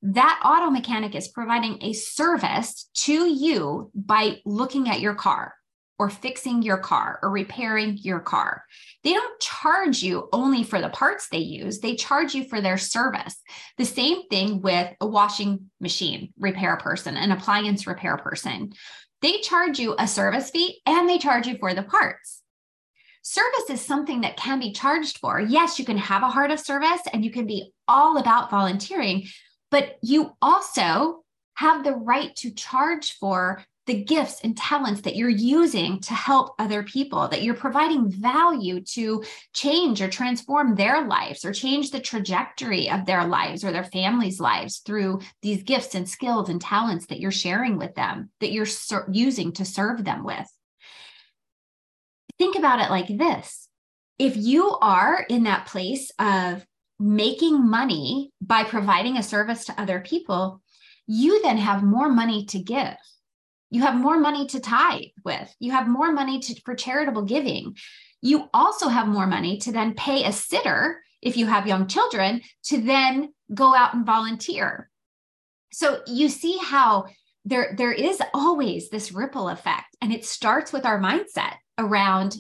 that 0.04 0.42
auto 0.44 0.70
mechanic 0.70 1.16
is 1.16 1.30
providing 1.30 1.78
a 1.82 1.94
service 1.94 2.90
to 2.94 3.26
you 3.26 3.90
by 3.96 4.42
looking 4.46 4.90
at 4.90 5.00
your 5.00 5.16
car 5.16 5.54
or 5.98 6.10
fixing 6.10 6.62
your 6.62 6.78
car 6.78 7.20
or 7.24 7.30
repairing 7.30 7.98
your 8.02 8.20
car. 8.20 8.66
They 9.06 9.14
don't 9.14 9.40
charge 9.40 10.04
you 10.04 10.28
only 10.34 10.64
for 10.64 10.82
the 10.82 10.90
parts 10.90 11.30
they 11.30 11.38
use, 11.38 11.80
they 11.80 11.96
charge 11.96 12.36
you 12.36 12.44
for 12.44 12.60
their 12.60 12.78
service. 12.78 13.38
The 13.78 13.86
same 13.86 14.28
thing 14.28 14.62
with 14.62 14.94
a 15.00 15.08
washing 15.08 15.70
machine 15.80 16.34
repair 16.38 16.76
person, 16.76 17.16
an 17.16 17.32
appliance 17.32 17.88
repair 17.88 18.18
person. 18.18 18.74
They 19.22 19.40
charge 19.40 19.80
you 19.80 19.96
a 19.98 20.06
service 20.06 20.50
fee 20.50 20.82
and 20.86 21.08
they 21.08 21.18
charge 21.18 21.48
you 21.48 21.58
for 21.58 21.74
the 21.74 21.84
parts. 21.84 22.42
Service 23.22 23.70
is 23.70 23.80
something 23.80 24.20
that 24.22 24.36
can 24.36 24.60
be 24.60 24.74
charged 24.74 25.20
for. 25.20 25.40
Yes, 25.40 25.80
you 25.80 25.86
can 25.86 25.98
have 25.98 26.24
a 26.24 26.30
heart 26.30 26.52
of 26.52 26.60
service 26.60 27.00
and 27.14 27.24
you 27.24 27.32
can 27.32 27.48
be 27.48 27.72
all 27.88 28.18
about 28.18 28.52
volunteering, 28.52 29.26
but 29.74 29.98
you 30.04 30.32
also 30.40 31.24
have 31.56 31.84
the 31.84 31.96
right 31.96 32.36
to 32.36 32.52
charge 32.52 33.18
for 33.18 33.66
the 33.88 34.04
gifts 34.04 34.40
and 34.44 34.56
talents 34.56 35.02
that 35.02 35.16
you're 35.16 35.28
using 35.28 36.00
to 36.00 36.14
help 36.14 36.54
other 36.60 36.84
people, 36.84 37.28
that 37.28 37.42
you're 37.42 37.56
providing 37.56 38.08
value 38.08 38.82
to 38.82 39.24
change 39.52 40.00
or 40.00 40.08
transform 40.08 40.76
their 40.76 41.08
lives 41.08 41.44
or 41.44 41.52
change 41.52 41.90
the 41.90 42.00
trajectory 42.00 42.88
of 42.88 43.08
their 43.08 43.26
lives 43.26 43.64
or 43.64 43.72
their 43.72 43.84
families' 43.84 44.40
lives 44.40 44.78
through 44.86 45.20
these 45.42 45.64
gifts 45.64 45.96
and 45.96 46.08
skills 46.08 46.50
and 46.50 46.62
talents 46.62 47.08
that 47.08 47.20
you're 47.20 47.32
sharing 47.32 47.80
with 47.80 47.96
them, 47.96 48.30
that 48.42 48.52
you're 48.52 48.68
ser- 48.68 49.10
using 49.12 49.52
to 49.54 49.66
serve 49.66 50.06
them 50.06 50.24
with. 50.24 50.48
Think 52.38 52.58
about 52.58 52.80
it 52.80 52.92
like 52.92 53.08
this 53.08 53.68
if 54.20 54.38
you 54.38 54.78
are 54.82 55.26
in 55.28 55.44
that 55.46 55.66
place 55.66 56.12
of 56.20 56.64
making 57.04 57.70
money 57.70 58.32
by 58.42 58.64
providing 58.64 59.18
a 59.18 59.24
service 59.24 59.66
to 59.66 59.82
other 59.82 60.00
people, 60.00 60.62
you 61.06 61.42
then 61.42 61.58
have 61.58 61.84
more 61.84 62.10
money 62.10 62.46
to 62.46 62.60
give 62.60 62.96
you 63.74 63.82
have 63.82 63.96
more 63.96 64.20
money 64.20 64.46
to 64.46 64.60
tithe 64.60 65.02
with. 65.26 65.52
You 65.58 65.72
have 65.72 65.88
more 65.88 66.12
money 66.12 66.40
to, 66.40 66.62
for 66.64 66.76
charitable 66.76 67.24
giving. 67.24 67.76
You 68.22 68.48
also 68.54 68.88
have 68.88 69.08
more 69.08 69.26
money 69.26 69.58
to 69.62 69.72
then 69.72 69.96
pay 69.96 70.26
a 70.26 70.32
sitter 70.32 71.02
if 71.24 71.38
you 71.38 71.48
have 71.48 71.66
young 71.66 71.88
children 71.88 72.42
to 72.66 72.80
then 72.80 73.34
go 73.52 73.74
out 73.74 73.96
and 73.96 74.06
volunteer. 74.06 74.92
So 75.72 76.04
you 76.06 76.30
see 76.30 76.60
how 76.62 77.06
there, 77.46 77.74
there 77.76 77.92
is 77.92 78.22
always 78.36 78.90
this 78.90 79.12
ripple 79.12 79.50
effect, 79.50 79.98
and 80.02 80.14
it 80.14 80.24
starts 80.24 80.72
with 80.72 80.86
our 80.86 81.00
mindset 81.00 81.56
around 81.80 82.36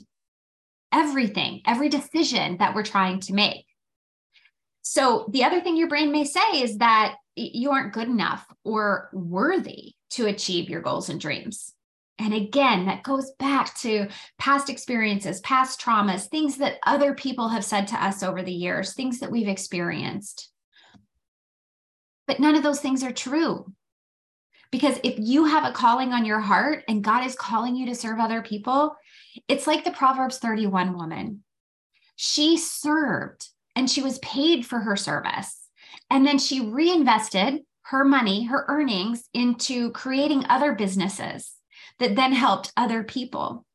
everything, 0.91 1.62
every 1.65 1.89
decision 1.89 2.58
that 2.58 2.75
we're 2.75 2.84
trying 2.84 3.22
to 3.22 3.34
make. 3.34 3.65
So 4.84 5.25
the 5.30 5.46
other 5.46 5.62
thing 5.62 5.75
your 5.75 5.88
brain 5.88 6.12
may 6.12 6.25
say 6.25 6.62
is 6.62 6.78
that 6.78 7.16
you 7.36 7.72
aren't 7.72 7.94
good 7.94 8.08
enough 8.08 8.46
or 8.63 9.10
worthy 9.12 9.94
to 10.12 10.28
achieve 10.28 10.70
your 10.70 10.82
goals 10.82 11.10
and 11.10 11.20
dreams. 11.20 11.74
And 12.20 12.34
again, 12.34 12.86
that 12.86 13.02
goes 13.02 13.32
back 13.40 13.75
to 13.80 14.08
past 14.38 14.70
experiences, 14.70 15.40
past 15.40 15.82
traumas, 15.82 16.28
things 16.28 16.58
that 16.58 16.78
other 16.86 17.16
people 17.16 17.48
have 17.48 17.66
said 17.66 17.88
to 17.88 18.04
us 18.04 18.22
over 18.22 18.44
the 18.44 18.52
years, 18.52 18.94
things 18.94 19.20
that 19.20 19.32
we've 19.32 19.48
experienced. 19.48 20.50
But 22.28 22.40
none 22.40 22.56
of 22.56 22.62
those 22.62 22.80
things 22.80 23.04
are 23.04 23.12
true. 23.12 23.74
Because 24.70 25.00
if 25.04 25.16
you 25.18 25.46
have 25.46 25.66
a 25.66 25.74
calling 25.74 26.13
on 26.13 26.25
your 26.25 26.40
heart 26.40 26.84
and 26.88 27.04
God 27.04 27.25
is 27.25 27.36
calling 27.36 27.75
you 27.75 27.88
to 27.88 27.96
serve 27.96 28.20
other 28.20 28.42
people, 28.42 28.96
it's 29.48 29.66
like 29.66 29.84
the 29.84 29.92
Proverbs 29.92 30.38
31 30.38 30.96
woman. 30.96 31.44
She 32.16 32.58
served 32.58 33.50
and 33.75 33.89
she 33.89 34.01
was 34.01 34.20
paid 34.20 34.65
for 34.65 34.80
her 34.80 34.96
service. 34.96 35.60
And 36.10 36.25
then 36.25 36.39
she 36.39 36.62
reinvested 36.62 37.62
her 37.84 38.03
money, 38.03 38.46
her 38.46 38.65
earnings 38.68 39.27
into 39.34 39.92
creating 39.92 40.46
other 40.48 40.74
businesses 40.74 41.51
that 42.00 42.15
then 42.15 42.34
helped 42.34 42.72
other 42.77 43.03
people. 43.03 43.65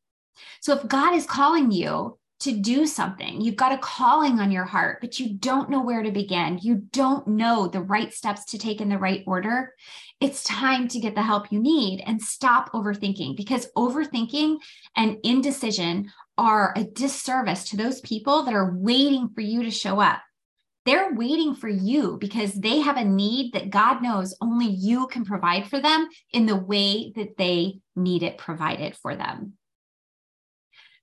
So 0.61 0.75
if 0.75 0.89
God 0.89 1.15
is 1.15 1.27
calling 1.27 1.71
you 1.71 2.19
to 2.41 2.53
do 2.53 2.87
something, 2.87 3.41
you've 3.41 3.57
got 3.57 3.73
a 3.73 3.79
calling 3.79 4.39
on 4.39 4.53
your 4.53 4.65
heart, 4.65 5.01
but 5.01 5.19
you 5.19 5.35
don't 5.35 5.71
know 5.71 5.83
where 5.83 6.03
to 6.03 6.13
begin, 6.13 6.59
you 6.63 6.77
don't 6.93 7.27
know 7.27 7.67
the 7.67 7.81
right 7.81 8.15
steps 8.15 8.45
to 8.47 8.59
take 8.59 8.81
in 8.81 8.89
the 8.89 8.99
right 8.99 9.25
order, 9.27 9.75
it's 10.21 10.45
time 10.45 10.87
to 10.89 11.01
get 11.01 11.17
the 11.17 11.23
help 11.23 11.51
you 11.51 11.59
need 11.59 12.03
and 12.07 12.23
stop 12.23 12.73
overthinking 12.73 13.37
because 13.37 13.69
overthinking 13.77 14.59
and 14.97 15.19
indecision 15.25 16.13
are 16.39 16.73
a 16.77 16.85
disservice 16.85 17.65
to 17.65 17.77
those 17.77 18.01
people 18.01 18.45
that 18.45 18.55
are 18.55 18.75
waiting 18.77 19.29
for 19.35 19.41
you 19.41 19.65
to 19.65 19.71
show 19.71 20.01
up. 20.01 20.21
They're 20.87 21.13
waiting 21.13 21.55
for 21.55 21.69
you 21.69 22.17
because 22.19 22.55
they 22.55 22.79
have 22.79 22.97
a 22.97 23.05
need 23.05 23.53
that 23.53 23.69
God 23.69 24.01
knows 24.03 24.35
only 24.41 24.69
you 24.69 25.07
can 25.09 25.25
provide 25.25 25.69
for 25.69 25.81
them 25.81 26.09
in 26.33 26.47
the 26.47 26.57
way 26.57 27.13
that 27.17 27.37
they 27.37 27.81
need 27.95 28.23
it 28.23 28.39
provided 28.39 28.97
for 28.97 29.15
them. 29.15 29.55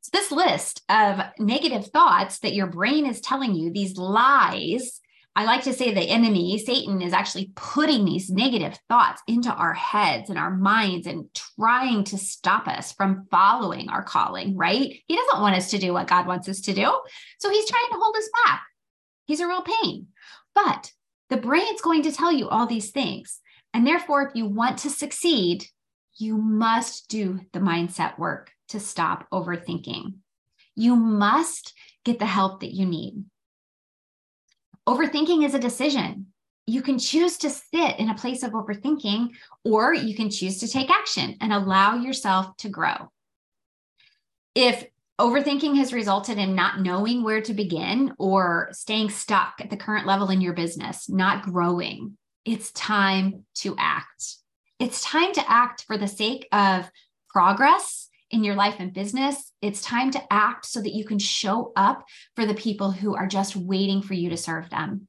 So, 0.01 0.09
this 0.13 0.31
list 0.31 0.81
of 0.89 1.19
negative 1.37 1.87
thoughts 1.87 2.39
that 2.39 2.55
your 2.55 2.67
brain 2.67 3.05
is 3.05 3.21
telling 3.21 3.53
you, 3.53 3.71
these 3.71 3.97
lies, 3.97 5.01
I 5.37 5.43
like 5.43 5.63
to 5.63 5.73
say 5.73 5.93
the 5.93 5.99
enemy, 5.99 6.57
Satan, 6.57 7.01
is 7.01 7.11
actually 7.11 7.51
putting 7.55 8.05
these 8.05 8.29
negative 8.29 8.79
thoughts 8.87 9.21
into 9.27 9.51
our 9.51 9.73
heads 9.73 10.29
and 10.29 10.39
our 10.39 10.55
minds 10.55 11.07
and 11.07 11.25
trying 11.57 12.05
to 12.05 12.17
stop 12.17 12.69
us 12.69 12.93
from 12.93 13.27
following 13.29 13.89
our 13.89 14.01
calling, 14.01 14.55
right? 14.55 15.01
He 15.07 15.15
doesn't 15.15 15.41
want 15.41 15.57
us 15.57 15.71
to 15.71 15.77
do 15.77 15.91
what 15.91 16.07
God 16.07 16.25
wants 16.25 16.47
us 16.47 16.61
to 16.61 16.73
do. 16.73 17.01
So 17.39 17.49
he's 17.49 17.69
trying 17.69 17.89
to 17.91 17.97
hold 17.97 18.15
us 18.15 18.29
back. 18.45 18.63
He's 19.25 19.41
a 19.41 19.47
real 19.47 19.63
pain. 19.63 20.07
But 20.53 20.91
the 21.29 21.37
brain's 21.37 21.81
going 21.81 22.03
to 22.03 22.13
tell 22.13 22.31
you 22.31 22.47
all 22.47 22.65
these 22.65 22.91
things. 22.91 23.41
And 23.73 23.85
therefore, 23.85 24.25
if 24.25 24.35
you 24.35 24.45
want 24.45 24.77
to 24.79 24.89
succeed, 24.89 25.65
you 26.17 26.37
must 26.37 27.09
do 27.09 27.41
the 27.51 27.59
mindset 27.59 28.17
work 28.17 28.51
to 28.69 28.79
stop 28.79 29.27
overthinking. 29.33 30.13
You 30.75 30.95
must 30.95 31.73
get 32.05 32.19
the 32.19 32.25
help 32.25 32.61
that 32.61 32.73
you 32.73 32.85
need. 32.85 33.25
Overthinking 34.87 35.45
is 35.45 35.53
a 35.53 35.59
decision. 35.59 36.27
You 36.67 36.81
can 36.81 36.97
choose 36.97 37.37
to 37.39 37.49
sit 37.49 37.99
in 37.99 38.09
a 38.09 38.15
place 38.15 38.43
of 38.43 38.51
overthinking, 38.51 39.29
or 39.63 39.93
you 39.93 40.15
can 40.15 40.29
choose 40.29 40.59
to 40.59 40.67
take 40.67 40.89
action 40.89 41.37
and 41.41 41.53
allow 41.53 41.95
yourself 41.95 42.57
to 42.57 42.69
grow. 42.69 43.11
If 44.55 44.85
Overthinking 45.19 45.77
has 45.77 45.93
resulted 45.93 46.37
in 46.37 46.55
not 46.55 46.81
knowing 46.81 47.23
where 47.23 47.39
to 47.39 47.53
begin 47.53 48.13
or 48.19 48.67
staying 48.73 49.09
stuck 49.09 49.53
at 49.61 49.69
the 49.69 49.77
current 49.77 50.05
level 50.05 50.29
in 50.29 50.41
your 50.41 50.51
business, 50.51 51.07
not 51.07 51.43
growing. 51.43 52.17
It's 52.43 52.69
time 52.73 53.45
to 53.55 53.75
act. 53.79 54.35
It's 54.77 55.01
time 55.01 55.31
to 55.33 55.49
act 55.49 55.85
for 55.87 55.97
the 55.97 56.09
sake 56.09 56.49
of 56.51 56.91
progress 57.29 58.09
in 58.35 58.43
your 58.43 58.55
life 58.55 58.75
and 58.79 58.93
business. 58.93 59.51
It's 59.61 59.81
time 59.81 60.11
to 60.11 60.21
act 60.29 60.65
so 60.65 60.81
that 60.81 60.93
you 60.93 61.05
can 61.05 61.19
show 61.19 61.71
up 61.75 62.03
for 62.35 62.45
the 62.45 62.53
people 62.53 62.91
who 62.91 63.15
are 63.15 63.27
just 63.27 63.55
waiting 63.55 64.01
for 64.01 64.13
you 64.13 64.29
to 64.29 64.37
serve 64.37 64.69
them. 64.69 65.07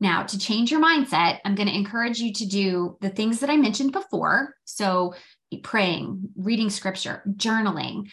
Now, 0.00 0.24
to 0.24 0.38
change 0.38 0.72
your 0.72 0.82
mindset, 0.82 1.38
I'm 1.44 1.54
going 1.54 1.68
to 1.68 1.76
encourage 1.76 2.18
you 2.18 2.32
to 2.32 2.46
do 2.46 2.98
the 3.00 3.08
things 3.08 3.38
that 3.40 3.50
I 3.50 3.56
mentioned 3.56 3.92
before. 3.92 4.56
So, 4.64 5.14
praying, 5.62 6.30
reading 6.36 6.68
scripture, 6.68 7.22
journaling, 7.28 8.10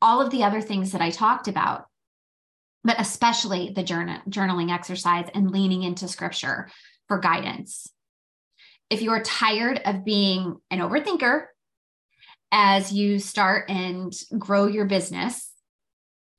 all 0.00 0.20
of 0.20 0.30
the 0.30 0.44
other 0.44 0.60
things 0.60 0.92
that 0.92 1.00
I 1.00 1.10
talked 1.10 1.48
about, 1.48 1.86
but 2.84 3.00
especially 3.00 3.72
the 3.74 3.82
journal, 3.82 4.20
journaling 4.28 4.72
exercise 4.72 5.28
and 5.34 5.50
leaning 5.50 5.82
into 5.82 6.06
scripture 6.06 6.68
for 7.08 7.18
guidance. 7.18 7.88
If 8.90 9.02
you 9.02 9.10
are 9.10 9.22
tired 9.22 9.80
of 9.84 10.04
being 10.04 10.56
an 10.70 10.78
overthinker 10.78 11.46
as 12.52 12.92
you 12.92 13.18
start 13.18 13.70
and 13.70 14.12
grow 14.38 14.66
your 14.66 14.84
business 14.84 15.50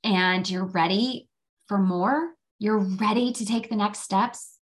and 0.04 0.48
you're 0.48 0.64
ready 0.64 1.28
for 1.66 1.76
more, 1.76 2.30
you're 2.60 2.78
ready 2.78 3.32
to 3.32 3.44
take 3.44 3.68
the 3.68 3.76
next 3.76 3.98
steps, 3.98 4.58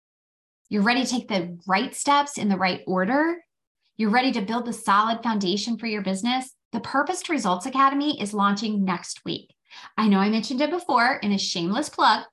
you're 0.70 0.82
ready 0.82 1.04
to 1.04 1.10
take 1.10 1.28
the 1.28 1.58
right 1.66 1.94
steps 1.94 2.38
in 2.38 2.48
the 2.48 2.56
right 2.56 2.80
order, 2.86 3.36
you're 3.98 4.10
ready 4.10 4.32
to 4.32 4.40
build 4.40 4.64
the 4.64 4.72
solid 4.72 5.22
foundation 5.22 5.76
for 5.76 5.86
your 5.86 6.00
business, 6.00 6.52
the 6.72 6.80
Purpose 6.80 7.20
to 7.22 7.32
Results 7.32 7.66
Academy 7.66 8.20
is 8.20 8.32
launching 8.32 8.82
next 8.82 9.22
week. 9.26 9.54
I 9.98 10.08
know 10.08 10.18
I 10.18 10.30
mentioned 10.30 10.62
it 10.62 10.70
before 10.70 11.16
in 11.16 11.32
a 11.32 11.38
shameless 11.38 11.90
plug, 11.90 12.24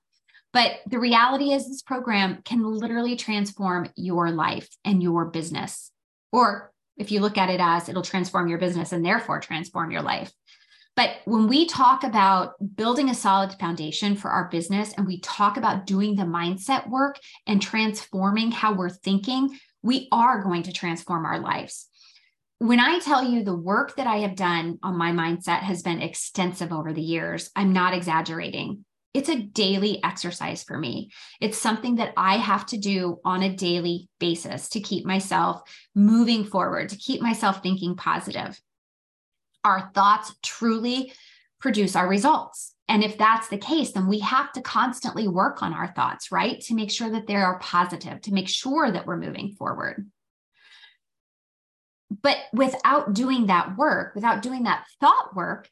but 0.53 0.77
the 0.89 0.99
reality 0.99 1.51
is 1.51 1.67
this 1.67 1.81
program 1.81 2.41
can 2.45 2.63
literally 2.63 3.17
transform 3.17 3.89
your 3.97 4.31
life 4.31 4.69
and 4.85 5.03
your 5.03 5.25
business. 5.25 5.91
Or 6.31 6.71
if 6.99 7.11
you 7.11 7.21
look 7.21 7.37
at 7.37 7.49
it 7.49 7.59
as 7.59 7.89
it'll 7.89 8.03
transform 8.03 8.47
your 8.47 8.59
business 8.59 8.91
and 8.91 9.03
therefore 9.03 9.39
transform 9.39 9.89
your 9.89 10.01
life. 10.01 10.31
But 10.95 11.11
when 11.23 11.47
we 11.47 11.65
talk 11.65 12.03
about 12.03 12.55
building 12.75 13.09
a 13.09 13.15
solid 13.15 13.53
foundation 13.53 14.17
for 14.17 14.29
our 14.29 14.49
business 14.49 14.93
and 14.93 15.07
we 15.07 15.21
talk 15.21 15.55
about 15.55 15.85
doing 15.85 16.15
the 16.15 16.23
mindset 16.23 16.89
work 16.89 17.17
and 17.47 17.61
transforming 17.61 18.51
how 18.51 18.73
we're 18.73 18.89
thinking, 18.89 19.57
we 19.81 20.09
are 20.11 20.43
going 20.43 20.63
to 20.63 20.73
transform 20.73 21.25
our 21.25 21.39
lives. 21.39 21.87
When 22.57 22.81
I 22.81 22.99
tell 22.99 23.23
you 23.23 23.45
the 23.45 23.55
work 23.55 23.95
that 23.95 24.07
I 24.07 24.17
have 24.17 24.35
done 24.35 24.79
on 24.83 24.97
my 24.97 25.11
mindset 25.11 25.59
has 25.59 25.81
been 25.81 26.01
extensive 26.01 26.73
over 26.73 26.91
the 26.91 27.01
years, 27.01 27.49
I'm 27.55 27.71
not 27.71 27.93
exaggerating. 27.93 28.83
It's 29.13 29.29
a 29.29 29.41
daily 29.41 30.03
exercise 30.03 30.63
for 30.63 30.77
me. 30.77 31.09
It's 31.41 31.57
something 31.57 31.95
that 31.95 32.13
I 32.15 32.37
have 32.37 32.65
to 32.67 32.77
do 32.77 33.19
on 33.25 33.41
a 33.41 33.55
daily 33.55 34.07
basis 34.19 34.69
to 34.69 34.79
keep 34.79 35.05
myself 35.05 35.61
moving 35.95 36.43
forward, 36.43 36.89
to 36.89 36.95
keep 36.95 37.21
myself 37.21 37.63
thinking 37.63 37.95
positive. 37.95 38.59
Our 39.63 39.89
thoughts 39.93 40.35
truly 40.43 41.11
produce 41.59 41.95
our 41.95 42.07
results. 42.07 42.75
And 42.87 43.03
if 43.03 43.17
that's 43.17 43.49
the 43.49 43.57
case, 43.57 43.91
then 43.91 44.07
we 44.07 44.19
have 44.19 44.51
to 44.53 44.61
constantly 44.61 45.27
work 45.27 45.61
on 45.61 45.73
our 45.73 45.93
thoughts, 45.93 46.31
right? 46.31 46.59
To 46.61 46.75
make 46.75 46.91
sure 46.91 47.09
that 47.09 47.27
they 47.27 47.35
are 47.35 47.59
positive, 47.59 48.21
to 48.21 48.33
make 48.33 48.47
sure 48.47 48.91
that 48.91 49.05
we're 49.05 49.17
moving 49.17 49.51
forward. 49.53 50.09
But 52.21 52.37
without 52.53 53.13
doing 53.13 53.47
that 53.47 53.77
work, 53.77 54.15
without 54.15 54.41
doing 54.41 54.63
that 54.63 54.85
thought 54.99 55.35
work, 55.35 55.69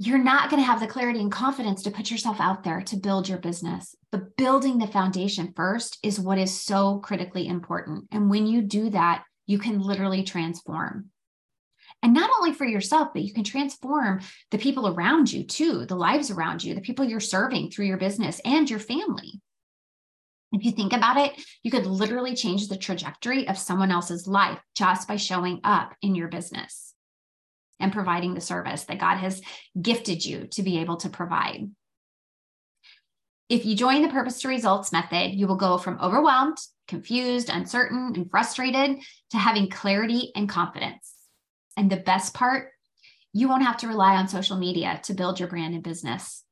you're 0.00 0.22
not 0.22 0.48
going 0.48 0.62
to 0.62 0.66
have 0.66 0.78
the 0.78 0.86
clarity 0.86 1.18
and 1.18 1.32
confidence 1.32 1.82
to 1.82 1.90
put 1.90 2.10
yourself 2.10 2.40
out 2.40 2.62
there 2.62 2.80
to 2.82 2.96
build 2.96 3.28
your 3.28 3.38
business. 3.38 3.96
But 4.12 4.36
building 4.36 4.78
the 4.78 4.86
foundation 4.86 5.52
first 5.56 5.98
is 6.04 6.20
what 6.20 6.38
is 6.38 6.60
so 6.60 6.98
critically 7.00 7.48
important. 7.48 8.04
And 8.12 8.30
when 8.30 8.46
you 8.46 8.62
do 8.62 8.90
that, 8.90 9.24
you 9.46 9.58
can 9.58 9.80
literally 9.80 10.22
transform. 10.22 11.06
And 12.00 12.14
not 12.14 12.30
only 12.38 12.52
for 12.52 12.64
yourself, 12.64 13.08
but 13.12 13.22
you 13.22 13.34
can 13.34 13.42
transform 13.42 14.20
the 14.52 14.58
people 14.58 14.86
around 14.86 15.32
you 15.32 15.42
too, 15.42 15.84
the 15.84 15.96
lives 15.96 16.30
around 16.30 16.62
you, 16.62 16.76
the 16.76 16.80
people 16.80 17.04
you're 17.04 17.18
serving 17.18 17.70
through 17.70 17.86
your 17.86 17.98
business 17.98 18.40
and 18.44 18.70
your 18.70 18.78
family. 18.78 19.40
If 20.52 20.64
you 20.64 20.70
think 20.70 20.92
about 20.92 21.16
it, 21.16 21.32
you 21.64 21.72
could 21.72 21.86
literally 21.86 22.36
change 22.36 22.68
the 22.68 22.76
trajectory 22.76 23.48
of 23.48 23.58
someone 23.58 23.90
else's 23.90 24.28
life 24.28 24.60
just 24.76 25.08
by 25.08 25.16
showing 25.16 25.60
up 25.64 25.92
in 26.02 26.14
your 26.14 26.28
business 26.28 26.94
and 27.80 27.92
providing 27.92 28.34
the 28.34 28.40
service 28.40 28.84
that 28.84 28.98
God 28.98 29.16
has 29.18 29.40
gifted 29.80 30.24
you 30.24 30.46
to 30.52 30.62
be 30.62 30.78
able 30.78 30.96
to 30.98 31.08
provide. 31.08 31.70
If 33.48 33.64
you 33.64 33.76
join 33.76 34.02
the 34.02 34.08
purpose 34.08 34.40
to 34.42 34.48
results 34.48 34.92
method, 34.92 35.32
you 35.32 35.46
will 35.46 35.56
go 35.56 35.78
from 35.78 35.98
overwhelmed, 36.00 36.58
confused, 36.86 37.48
uncertain, 37.48 38.12
and 38.14 38.30
frustrated 38.30 38.98
to 39.30 39.38
having 39.38 39.70
clarity 39.70 40.32
and 40.36 40.48
confidence. 40.48 41.14
And 41.76 41.90
the 41.90 41.96
best 41.96 42.34
part, 42.34 42.72
you 43.32 43.48
won't 43.48 43.64
have 43.64 43.78
to 43.78 43.88
rely 43.88 44.16
on 44.16 44.28
social 44.28 44.58
media 44.58 45.00
to 45.04 45.14
build 45.14 45.38
your 45.38 45.48
brand 45.48 45.74
and 45.74 45.82
business. 45.82 46.44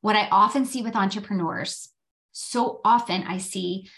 What 0.00 0.16
I 0.16 0.28
often 0.30 0.66
see 0.66 0.82
with 0.82 0.96
entrepreneurs, 0.96 1.88
so 2.32 2.80
often 2.84 3.22
I 3.22 3.38
see 3.38 3.88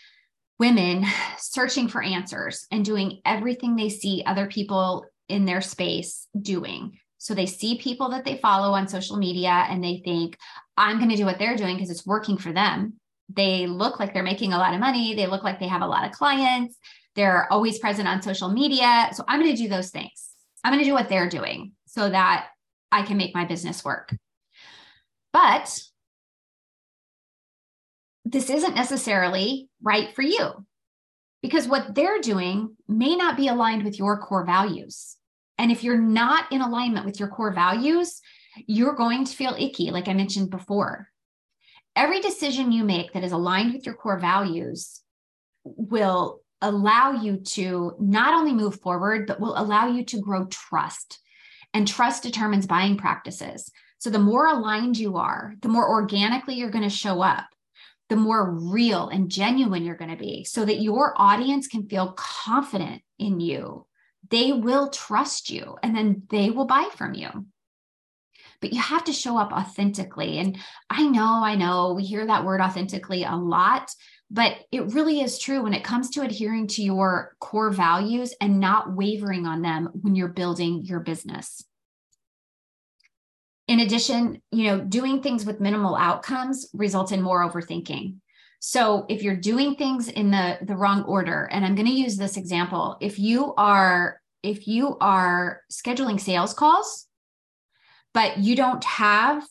women 0.59 1.07
searching 1.39 1.89
for 1.89 2.03
answers 2.03 2.67
and 2.71 2.85
doing 2.85 3.21
everything 3.25 3.75
they 3.75 3.89
see 3.89 4.23
other 4.25 4.47
people 4.47 5.07
in 5.31 5.45
their 5.45 5.61
space 5.61 6.27
doing. 6.41 6.99
So 7.19 7.35
they 7.35 7.47
see 7.47 7.79
people 7.79 8.11
that 8.11 8.25
they 8.25 8.39
follow 8.39 8.73
on 8.73 8.89
social 8.89 9.17
media 9.17 9.67
and 9.69 9.85
they 9.85 10.01
think, 10.05 10.39
I'm 10.77 10.99
going 10.99 11.11
to 11.11 11.17
do 11.17 11.27
what 11.27 11.39
they're 11.39 11.57
doing 11.57 11.77
because 11.77 11.91
it's 11.91 12.07
working 12.07 12.39
for 12.39 12.53
them. 12.53 12.95
They 13.29 13.67
look 13.67 14.01
like 14.01 14.13
they're 14.13 14.23
making 14.23 14.53
a 14.53 14.59
lot 14.59 14.75
of 14.75 14.81
money. 14.81 15.15
They 15.15 15.27
look 15.27 15.45
like 15.45 15.61
they 15.61 15.69
have 15.69 15.83
a 15.83 15.87
lot 15.87 16.05
of 16.05 16.13
clients. 16.13 16.77
They're 17.17 17.53
always 17.53 17.79
present 17.79 18.09
on 18.09 18.23
social 18.23 18.49
media. 18.49 19.11
So 19.13 19.25
I'm 19.29 19.41
going 19.41 19.55
to 19.55 19.63
do 19.63 19.69
those 19.69 19.91
things. 19.91 20.31
I'm 20.65 20.73
going 20.73 20.83
to 20.83 20.89
do 20.89 20.95
what 20.95 21.09
they're 21.09 21.29
doing 21.29 21.73
so 21.87 22.09
that 22.09 22.49
I 22.91 23.03
can 23.03 23.17
make 23.17 23.35
my 23.35 23.45
business 23.45 23.85
work. 23.85 24.17
But 25.33 25.81
this 28.25 28.51
isn't 28.51 28.75
necessarily 28.75 29.69
right 29.83 30.15
for 30.15 30.23
you 30.23 30.67
because 31.43 31.69
what 31.69 31.95
they're 31.95 32.21
doing 32.21 32.77
may 32.89 33.17
not 33.17 33.37
be 33.37 33.49
aligned 33.49 33.85
with 33.85 33.99
your 33.99 34.19
core 34.19 34.45
values. 34.45 35.17
And 35.61 35.71
if 35.71 35.85
you're 35.85 36.01
not 36.01 36.51
in 36.51 36.63
alignment 36.63 37.05
with 37.05 37.21
your 37.21 37.29
core 37.29 37.53
values, 37.53 38.23
you're 38.67 38.95
going 38.95 39.27
to 39.27 39.37
feel 39.37 39.55
icky, 39.59 39.91
like 39.91 40.09
I 40.09 40.15
mentioned 40.15 40.49
before. 40.49 41.09
Every 41.95 42.23
decision 42.23 42.73
you 42.73 42.83
make 42.83 43.13
that 43.13 43.25
is 43.25 43.33
aligned 43.33 43.75
with 43.75 43.85
your 43.85 43.95
core 43.95 44.19
values 44.19 45.03
will 45.65 46.41
allow 46.63 47.13
you 47.13 47.37
to 47.37 47.93
not 48.01 48.33
only 48.33 48.55
move 48.55 48.81
forward, 48.81 49.27
but 49.27 49.39
will 49.39 49.55
allow 49.55 49.89
you 49.89 50.03
to 50.07 50.21
grow 50.23 50.47
trust. 50.47 51.19
And 51.75 51.87
trust 51.87 52.23
determines 52.23 52.67
buying 52.67 52.97
practices. 52.97 53.71
So 53.99 54.09
the 54.09 54.19
more 54.19 54.47
aligned 54.47 54.97
you 54.97 55.19
are, 55.19 55.57
the 55.61 55.69
more 55.69 55.87
organically 55.91 56.55
you're 56.55 56.71
going 56.71 56.89
to 56.89 56.91
show 56.91 57.21
up, 57.21 57.45
the 58.09 58.17
more 58.17 58.51
real 58.51 59.11
and 59.11 59.31
genuine 59.31 59.85
you're 59.85 59.95
going 59.95 60.11
to 60.11 60.17
be, 60.17 60.43
so 60.45 60.65
that 60.65 60.81
your 60.81 61.13
audience 61.17 61.69
can 61.69 61.87
feel 61.87 62.15
confident 62.17 63.03
in 63.19 63.41
you 63.41 63.85
they 64.29 64.53
will 64.53 64.91
trust 64.91 65.51
you 65.51 65.77
and 65.83 65.97
then 65.97 66.23
they 66.31 66.51
will 66.51 66.67
buy 66.67 66.89
from 66.97 67.15
you. 67.15 67.47
But 68.61 68.73
you 68.73 68.81
have 68.81 69.05
to 69.05 69.13
show 69.13 69.39
up 69.39 69.53
authentically. 69.53 70.39
And 70.39 70.59
I 70.91 71.07
know, 71.07 71.43
I 71.43 71.55
know 71.55 71.95
we 71.95 72.05
hear 72.05 72.27
that 72.27 72.45
word 72.45 72.61
authentically 72.61 73.25
a 73.25 73.35
lot, 73.35 73.91
but 74.31 74.57
it 74.71 74.93
really 74.93 75.21
is 75.21 75.39
true 75.39 75.63
when 75.63 75.75
it 75.75 75.83
comes 75.83 76.11
to 76.11 76.23
adhering 76.23 76.67
to 76.69 76.83
your 76.83 77.35
core 77.41 77.71
values 77.71 78.35
and 78.41 78.61
not 78.61 78.95
wavering 78.95 79.47
on 79.47 79.63
them 79.63 79.89
when 80.03 80.15
you're 80.15 80.29
building 80.29 80.85
your 80.85 81.01
business. 81.01 81.65
In 83.67 83.81
addition, 83.81 84.43
you 84.51 84.65
know, 84.65 84.81
doing 84.81 85.23
things 85.23 85.47
with 85.47 85.61
minimal 85.61 85.97
outcomes 85.97 86.69
results 86.75 87.13
in 87.13 87.23
more 87.23 87.49
overthinking. 87.49 88.17
So 88.61 89.07
if 89.09 89.23
you're 89.23 89.37
doing 89.37 89.75
things 89.75 90.09
in 90.09 90.31
the 90.31 90.59
the 90.63 90.77
wrong 90.77 91.03
order, 91.05 91.49
and 91.51 91.65
I'm 91.65 91.75
going 91.75 91.89
to 91.89 91.93
use 91.93 92.17
this 92.17 92.37
example, 92.37 92.99
if 93.01 93.19
you 93.19 93.55
are 93.57 94.21
if 94.43 94.69
you 94.69 94.97
are 95.01 95.63
scheduling 95.73 96.21
sales 96.21 96.55
calls, 96.55 97.07
but 98.13 98.39
you 98.39 98.55
don't 98.55 98.85
have 98.85 99.43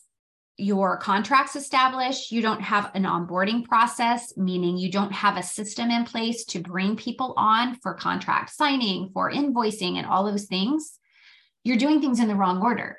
your 0.56 0.96
contracts 0.98 1.56
established, 1.56 2.30
you 2.30 2.40
don't 2.40 2.60
have 2.60 2.90
an 2.94 3.04
onboarding 3.04 3.64
process, 3.64 4.36
meaning 4.36 4.76
you 4.76 4.90
don't 4.90 5.12
have 5.12 5.36
a 5.36 5.42
system 5.42 5.90
in 5.90 6.04
place 6.04 6.44
to 6.44 6.60
bring 6.60 6.96
people 6.96 7.34
on 7.36 7.76
for 7.76 7.94
contract 7.94 8.50
signing, 8.50 9.10
for 9.12 9.32
invoicing, 9.32 9.96
and 9.96 10.06
all 10.06 10.24
those 10.24 10.44
things, 10.44 10.98
you're 11.64 11.78
doing 11.78 12.00
things 12.00 12.20
in 12.20 12.28
the 12.28 12.34
wrong 12.34 12.62
order. 12.62 12.98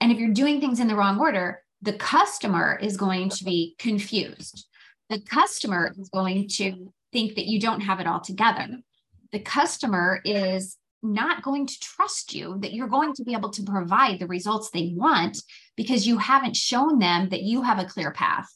And 0.00 0.12
if 0.12 0.18
you're 0.18 0.30
doing 0.30 0.60
things 0.60 0.80
in 0.80 0.86
the 0.86 0.96
wrong 0.96 1.18
order, 1.18 1.62
the 1.82 1.92
customer 1.92 2.78
is 2.80 2.96
going 2.96 3.30
to 3.30 3.44
be 3.44 3.74
confused 3.78 4.66
the 5.12 5.20
customer 5.20 5.94
is 5.98 6.08
going 6.08 6.48
to 6.48 6.90
think 7.12 7.34
that 7.34 7.44
you 7.44 7.60
don't 7.60 7.82
have 7.82 8.00
it 8.00 8.06
all 8.06 8.20
together. 8.20 8.66
The 9.30 9.40
customer 9.40 10.22
is 10.24 10.78
not 11.02 11.42
going 11.42 11.66
to 11.66 11.80
trust 11.80 12.32
you 12.32 12.56
that 12.60 12.72
you're 12.72 12.88
going 12.88 13.12
to 13.14 13.24
be 13.24 13.34
able 13.34 13.50
to 13.50 13.62
provide 13.62 14.18
the 14.18 14.26
results 14.26 14.70
they 14.70 14.92
want 14.96 15.36
because 15.76 16.06
you 16.06 16.16
haven't 16.16 16.56
shown 16.56 16.98
them 16.98 17.28
that 17.28 17.42
you 17.42 17.60
have 17.62 17.78
a 17.78 17.84
clear 17.84 18.12
path, 18.12 18.48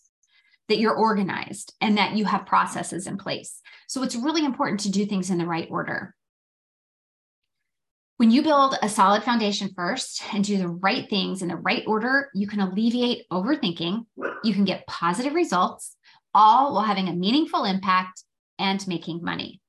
that 0.68 0.78
you're 0.78 0.94
organized, 0.94 1.74
and 1.82 1.98
that 1.98 2.16
you 2.16 2.24
have 2.24 2.46
processes 2.46 3.06
in 3.06 3.18
place. 3.18 3.60
So 3.86 4.02
it's 4.02 4.16
really 4.16 4.44
important 4.44 4.80
to 4.80 4.90
do 4.90 5.04
things 5.04 5.28
in 5.28 5.36
the 5.36 5.46
right 5.46 5.68
order. 5.70 6.14
When 8.16 8.30
you 8.30 8.42
build 8.42 8.76
a 8.80 8.88
solid 8.88 9.24
foundation 9.24 9.72
first 9.76 10.22
and 10.32 10.42
do 10.42 10.56
the 10.56 10.68
right 10.68 11.06
things 11.10 11.42
in 11.42 11.48
the 11.48 11.56
right 11.56 11.84
order, 11.86 12.30
you 12.32 12.46
can 12.46 12.60
alleviate 12.60 13.28
overthinking, 13.30 14.06
you 14.42 14.54
can 14.54 14.64
get 14.64 14.86
positive 14.86 15.34
results, 15.34 15.95
all 16.36 16.74
while 16.74 16.84
having 16.84 17.08
a 17.08 17.14
meaningful 17.14 17.64
impact 17.64 18.22
and 18.58 18.86
making 18.86 19.22
money. 19.22 19.60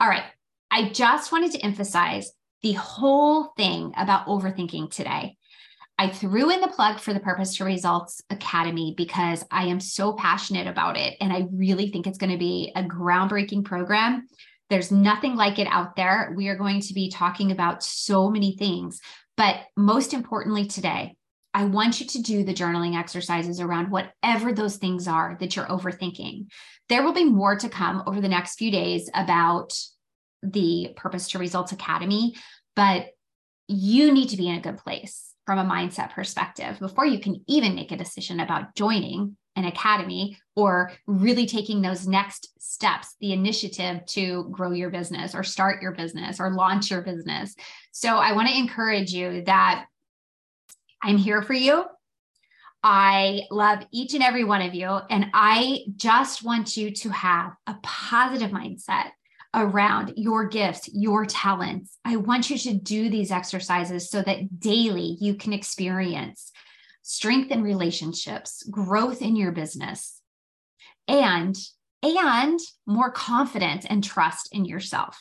All 0.00 0.08
right. 0.08 0.24
I 0.70 0.88
just 0.88 1.30
wanted 1.30 1.52
to 1.52 1.60
emphasize 1.60 2.32
the 2.62 2.72
whole 2.72 3.52
thing 3.56 3.92
about 3.96 4.26
overthinking 4.26 4.90
today. 4.90 5.36
I 5.98 6.10
threw 6.10 6.50
in 6.50 6.60
the 6.60 6.68
plug 6.68 7.00
for 7.00 7.14
the 7.14 7.20
Purpose 7.20 7.56
to 7.56 7.64
Results 7.64 8.22
Academy 8.28 8.94
because 8.96 9.44
I 9.50 9.66
am 9.66 9.80
so 9.80 10.12
passionate 10.12 10.66
about 10.66 10.96
it. 10.96 11.16
And 11.20 11.32
I 11.32 11.46
really 11.52 11.90
think 11.90 12.06
it's 12.06 12.18
going 12.18 12.32
to 12.32 12.38
be 12.38 12.72
a 12.76 12.82
groundbreaking 12.82 13.64
program. 13.64 14.26
There's 14.68 14.90
nothing 14.90 15.36
like 15.36 15.58
it 15.58 15.68
out 15.70 15.96
there. 15.96 16.34
We 16.36 16.48
are 16.48 16.56
going 16.56 16.80
to 16.80 16.94
be 16.94 17.10
talking 17.10 17.50
about 17.50 17.82
so 17.82 18.28
many 18.28 18.56
things. 18.56 19.00
But 19.36 19.56
most 19.76 20.12
importantly, 20.12 20.66
today, 20.66 21.15
I 21.56 21.64
want 21.64 22.00
you 22.00 22.06
to 22.06 22.20
do 22.20 22.44
the 22.44 22.52
journaling 22.52 22.98
exercises 22.98 23.60
around 23.60 23.90
whatever 23.90 24.52
those 24.52 24.76
things 24.76 25.08
are 25.08 25.38
that 25.40 25.56
you're 25.56 25.64
overthinking. 25.64 26.48
There 26.90 27.02
will 27.02 27.14
be 27.14 27.24
more 27.24 27.56
to 27.56 27.70
come 27.70 28.02
over 28.06 28.20
the 28.20 28.28
next 28.28 28.56
few 28.56 28.70
days 28.70 29.08
about 29.14 29.72
the 30.42 30.92
Purpose 30.96 31.30
to 31.30 31.38
Results 31.38 31.72
Academy, 31.72 32.34
but 32.76 33.06
you 33.68 34.12
need 34.12 34.28
to 34.28 34.36
be 34.36 34.50
in 34.50 34.56
a 34.56 34.60
good 34.60 34.76
place 34.76 35.32
from 35.46 35.58
a 35.58 35.64
mindset 35.64 36.12
perspective 36.12 36.78
before 36.78 37.06
you 37.06 37.20
can 37.20 37.42
even 37.48 37.74
make 37.74 37.90
a 37.90 37.96
decision 37.96 38.40
about 38.40 38.74
joining 38.74 39.38
an 39.56 39.64
academy 39.64 40.36
or 40.56 40.92
really 41.06 41.46
taking 41.46 41.80
those 41.80 42.06
next 42.06 42.50
steps, 42.58 43.16
the 43.22 43.32
initiative 43.32 44.04
to 44.04 44.46
grow 44.50 44.72
your 44.72 44.90
business 44.90 45.34
or 45.34 45.42
start 45.42 45.80
your 45.80 45.92
business 45.92 46.38
or 46.38 46.50
launch 46.50 46.90
your 46.90 47.00
business. 47.00 47.54
So 47.92 48.10
I 48.10 48.32
want 48.32 48.46
to 48.48 48.58
encourage 48.58 49.14
you 49.14 49.42
that 49.46 49.86
I'm 51.02 51.18
here 51.18 51.42
for 51.42 51.54
you. 51.54 51.84
I 52.82 53.42
love 53.50 53.84
each 53.92 54.14
and 54.14 54.22
every 54.22 54.44
one 54.44 54.62
of 54.62 54.74
you. 54.74 54.88
And 55.10 55.26
I 55.34 55.80
just 55.96 56.44
want 56.44 56.76
you 56.76 56.92
to 56.92 57.10
have 57.10 57.52
a 57.66 57.74
positive 57.82 58.50
mindset 58.50 59.10
around 59.54 60.12
your 60.16 60.46
gifts, 60.46 60.88
your 60.92 61.24
talents. 61.24 61.98
I 62.04 62.16
want 62.16 62.50
you 62.50 62.58
to 62.58 62.74
do 62.74 63.08
these 63.08 63.32
exercises 63.32 64.10
so 64.10 64.22
that 64.22 64.60
daily 64.60 65.16
you 65.20 65.34
can 65.34 65.52
experience 65.52 66.52
strength 67.02 67.50
in 67.50 67.62
relationships, 67.62 68.62
growth 68.70 69.22
in 69.22 69.34
your 69.34 69.52
business, 69.52 70.20
and 71.08 71.56
and 72.02 72.60
more 72.86 73.10
confidence 73.10 73.84
and 73.86 74.04
trust 74.04 74.48
in 74.52 74.64
yourself. 74.64 75.20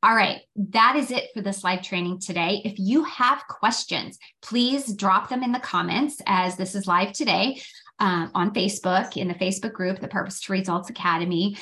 All 0.00 0.14
right, 0.14 0.42
that 0.54 0.94
is 0.94 1.10
it 1.10 1.30
for 1.34 1.42
this 1.42 1.64
live 1.64 1.82
training 1.82 2.20
today. 2.20 2.62
If 2.64 2.78
you 2.78 3.02
have 3.02 3.42
questions, 3.48 4.16
please 4.42 4.92
drop 4.94 5.28
them 5.28 5.42
in 5.42 5.50
the 5.50 5.58
comments 5.58 6.22
as 6.24 6.56
this 6.56 6.76
is 6.76 6.86
live 6.86 7.12
today 7.12 7.60
um, 7.98 8.30
on 8.32 8.54
Facebook 8.54 9.16
in 9.16 9.26
the 9.26 9.34
Facebook 9.34 9.72
group, 9.72 9.98
the 9.98 10.06
Purpose 10.06 10.40
to 10.42 10.52
Results 10.52 10.88
Academy, 10.88 11.56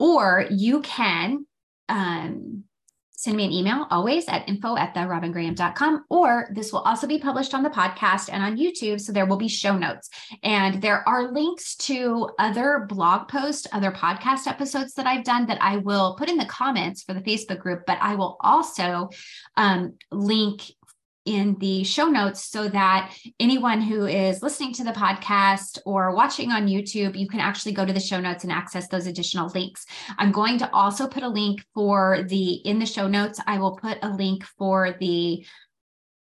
or 0.00 0.46
you 0.50 0.80
can 0.80 1.46
um, 1.88 2.64
send 3.18 3.36
me 3.36 3.44
an 3.44 3.50
email 3.50 3.84
always 3.90 4.28
at 4.28 4.48
info 4.48 4.76
at 4.76 4.94
the 4.94 5.00
robingraham.com 5.00 6.04
or 6.08 6.48
this 6.52 6.72
will 6.72 6.82
also 6.82 7.04
be 7.04 7.18
published 7.18 7.52
on 7.52 7.64
the 7.64 7.68
podcast 7.68 8.30
and 8.32 8.44
on 8.44 8.56
youtube 8.56 9.00
so 9.00 9.10
there 9.10 9.26
will 9.26 9.36
be 9.36 9.48
show 9.48 9.76
notes. 9.76 10.08
And 10.44 10.80
there 10.80 11.06
are 11.08 11.32
links 11.32 11.74
to 11.88 12.28
other 12.38 12.86
blog 12.88 13.26
posts 13.26 13.66
other 13.72 13.90
podcast 13.90 14.46
episodes 14.46 14.94
that 14.94 15.06
i've 15.06 15.24
done 15.24 15.46
that 15.46 15.58
i 15.60 15.78
will 15.78 16.14
put 16.16 16.28
in 16.28 16.36
the 16.36 16.44
comments 16.44 17.02
for 17.02 17.12
the 17.12 17.20
facebook 17.20 17.58
group 17.58 17.82
but 17.86 17.98
i 18.00 18.14
will 18.14 18.36
also 18.40 19.10
um, 19.56 19.94
link 20.12 20.62
in 21.24 21.56
the 21.58 21.84
show 21.84 22.06
notes 22.06 22.44
so 22.44 22.68
that 22.68 23.14
anyone 23.38 23.80
who 23.80 24.06
is 24.06 24.42
listening 24.42 24.72
to 24.74 24.84
the 24.84 24.92
podcast 24.92 25.78
or 25.84 26.14
watching 26.14 26.50
on 26.52 26.66
YouTube, 26.66 27.18
you 27.18 27.28
can 27.28 27.40
actually 27.40 27.72
go 27.72 27.84
to 27.84 27.92
the 27.92 28.00
show 28.00 28.20
notes 28.20 28.44
and 28.44 28.52
access 28.52 28.88
those 28.88 29.06
additional 29.06 29.50
links. 29.54 29.84
I'm 30.16 30.32
going 30.32 30.58
to 30.58 30.72
also 30.72 31.06
put 31.06 31.22
a 31.22 31.28
link 31.28 31.64
for 31.74 32.22
the, 32.22 32.52
in 32.52 32.78
the 32.78 32.86
show 32.86 33.08
notes, 33.08 33.40
I 33.46 33.58
will 33.58 33.76
put 33.76 33.98
a 34.02 34.08
link 34.08 34.44
for 34.56 34.96
the 34.98 35.44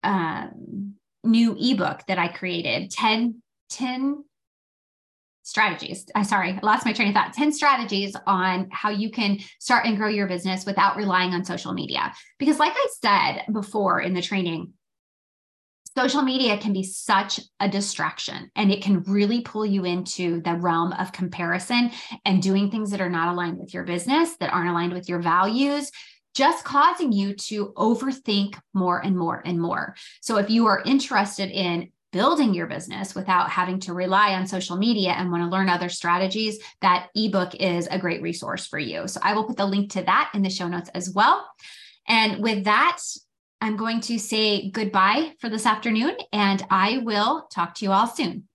um, 0.03 0.95
new 1.23 1.57
ebook 1.59 2.07
that 2.09 2.19
I 2.19 2.29
created 2.29 2.91
10, 2.91 3.43
10 3.71 4.25
strategies. 5.47 6.07
I 6.13 6.23
sorry, 6.23 6.59
I 6.61 6.67
lost 6.67 6.85
my 6.85 6.93
train 6.93 7.09
of 7.09 7.15
thought. 7.15 7.33
10 7.33 7.53
strategies 7.53 8.17
on 8.27 8.69
how 8.73 8.91
you 8.91 9.13
can 9.13 9.39
start 9.61 9.87
and 9.87 9.97
grow 9.97 10.09
your 10.09 10.27
business 10.27 10.67
without 10.67 10.97
relying 10.97 11.35
on 11.35 11.45
social 11.45 11.73
media. 11.73 12.13
Because 12.39 12.59
like 12.59 12.73
I 12.75 12.89
said 13.01 13.53
before 13.53 14.01
in 14.01 14.13
the 14.13 14.23
training, 14.23 14.73
social 15.97 16.23
media 16.23 16.59
can 16.59 16.73
be 16.75 16.83
such 16.83 17.41
a 17.59 17.69
distraction 17.69 18.51
and 18.55 18.71
it 18.71 18.83
can 18.83 19.03
really 19.05 19.41
pull 19.41 19.65
you 19.65 19.85
into 19.85 20.43
the 20.43 20.55
realm 20.55 20.93
of 20.93 21.11
comparison 21.13 21.91
and 22.27 22.43
doing 22.43 22.71
things 22.71 22.91
that 22.91 23.01
are 23.01 23.09
not 23.09 23.33
aligned 23.33 23.59
with 23.59 23.73
your 23.73 23.85
business, 23.85 24.37
that 24.37 24.53
aren't 24.53 24.69
aligned 24.69 24.93
with 24.93 25.09
your 25.09 25.21
values, 25.21 25.91
just 26.35 26.65
causing 26.65 27.13
you 27.13 27.35
to 27.35 27.73
overthink 27.77 28.59
more 28.75 29.03
and 29.03 29.17
more 29.17 29.41
and 29.47 29.59
more. 29.59 29.95
So 30.21 30.37
if 30.37 30.51
you 30.51 30.67
are 30.67 30.83
interested 30.85 31.51
in 31.51 31.91
building 32.13 32.53
your 32.53 32.67
business 32.67 33.15
without 33.15 33.51
having 33.51 33.81
to 33.81 33.95
rely 33.95 34.35
on 34.35 34.47
social 34.47 34.77
media 34.77 35.13
and 35.13 35.31
want 35.31 35.43
to 35.43 35.49
learn 35.49 35.71
other 35.71 35.89
strategies, 35.89 36.59
that 36.83 37.09
ebook 37.15 37.55
is 37.55 37.89
a 37.91 37.99
great 37.99 38.21
resource 38.21 38.67
for 38.67 38.79
you. 38.79 39.09
So 39.09 39.19
I 39.23 39.35
will 39.35 39.45
put 39.45 39.57
the 39.57 39.67
link 39.67 39.93
to 39.93 40.03
that 40.03 40.31
in 40.35 40.43
the 40.43 40.51
show 40.51 40.69
notes 40.69 40.91
as 40.95 41.11
well. 41.11 41.47
And 42.07 42.43
with 42.43 42.65
that, 42.65 42.99
I'm 43.61 43.77
going 43.77 44.01
to 44.03 44.19
say 44.19 44.71
goodbye 44.71 45.33
for 45.40 45.49
this 45.49 45.66
afternoon 45.66 46.16
and 46.33 46.64
I 46.71 46.99
will 46.99 47.47
talk 47.51 47.75
to 47.77 47.85
you 47.85 47.92
all 47.92 48.07
soon. 48.07 48.49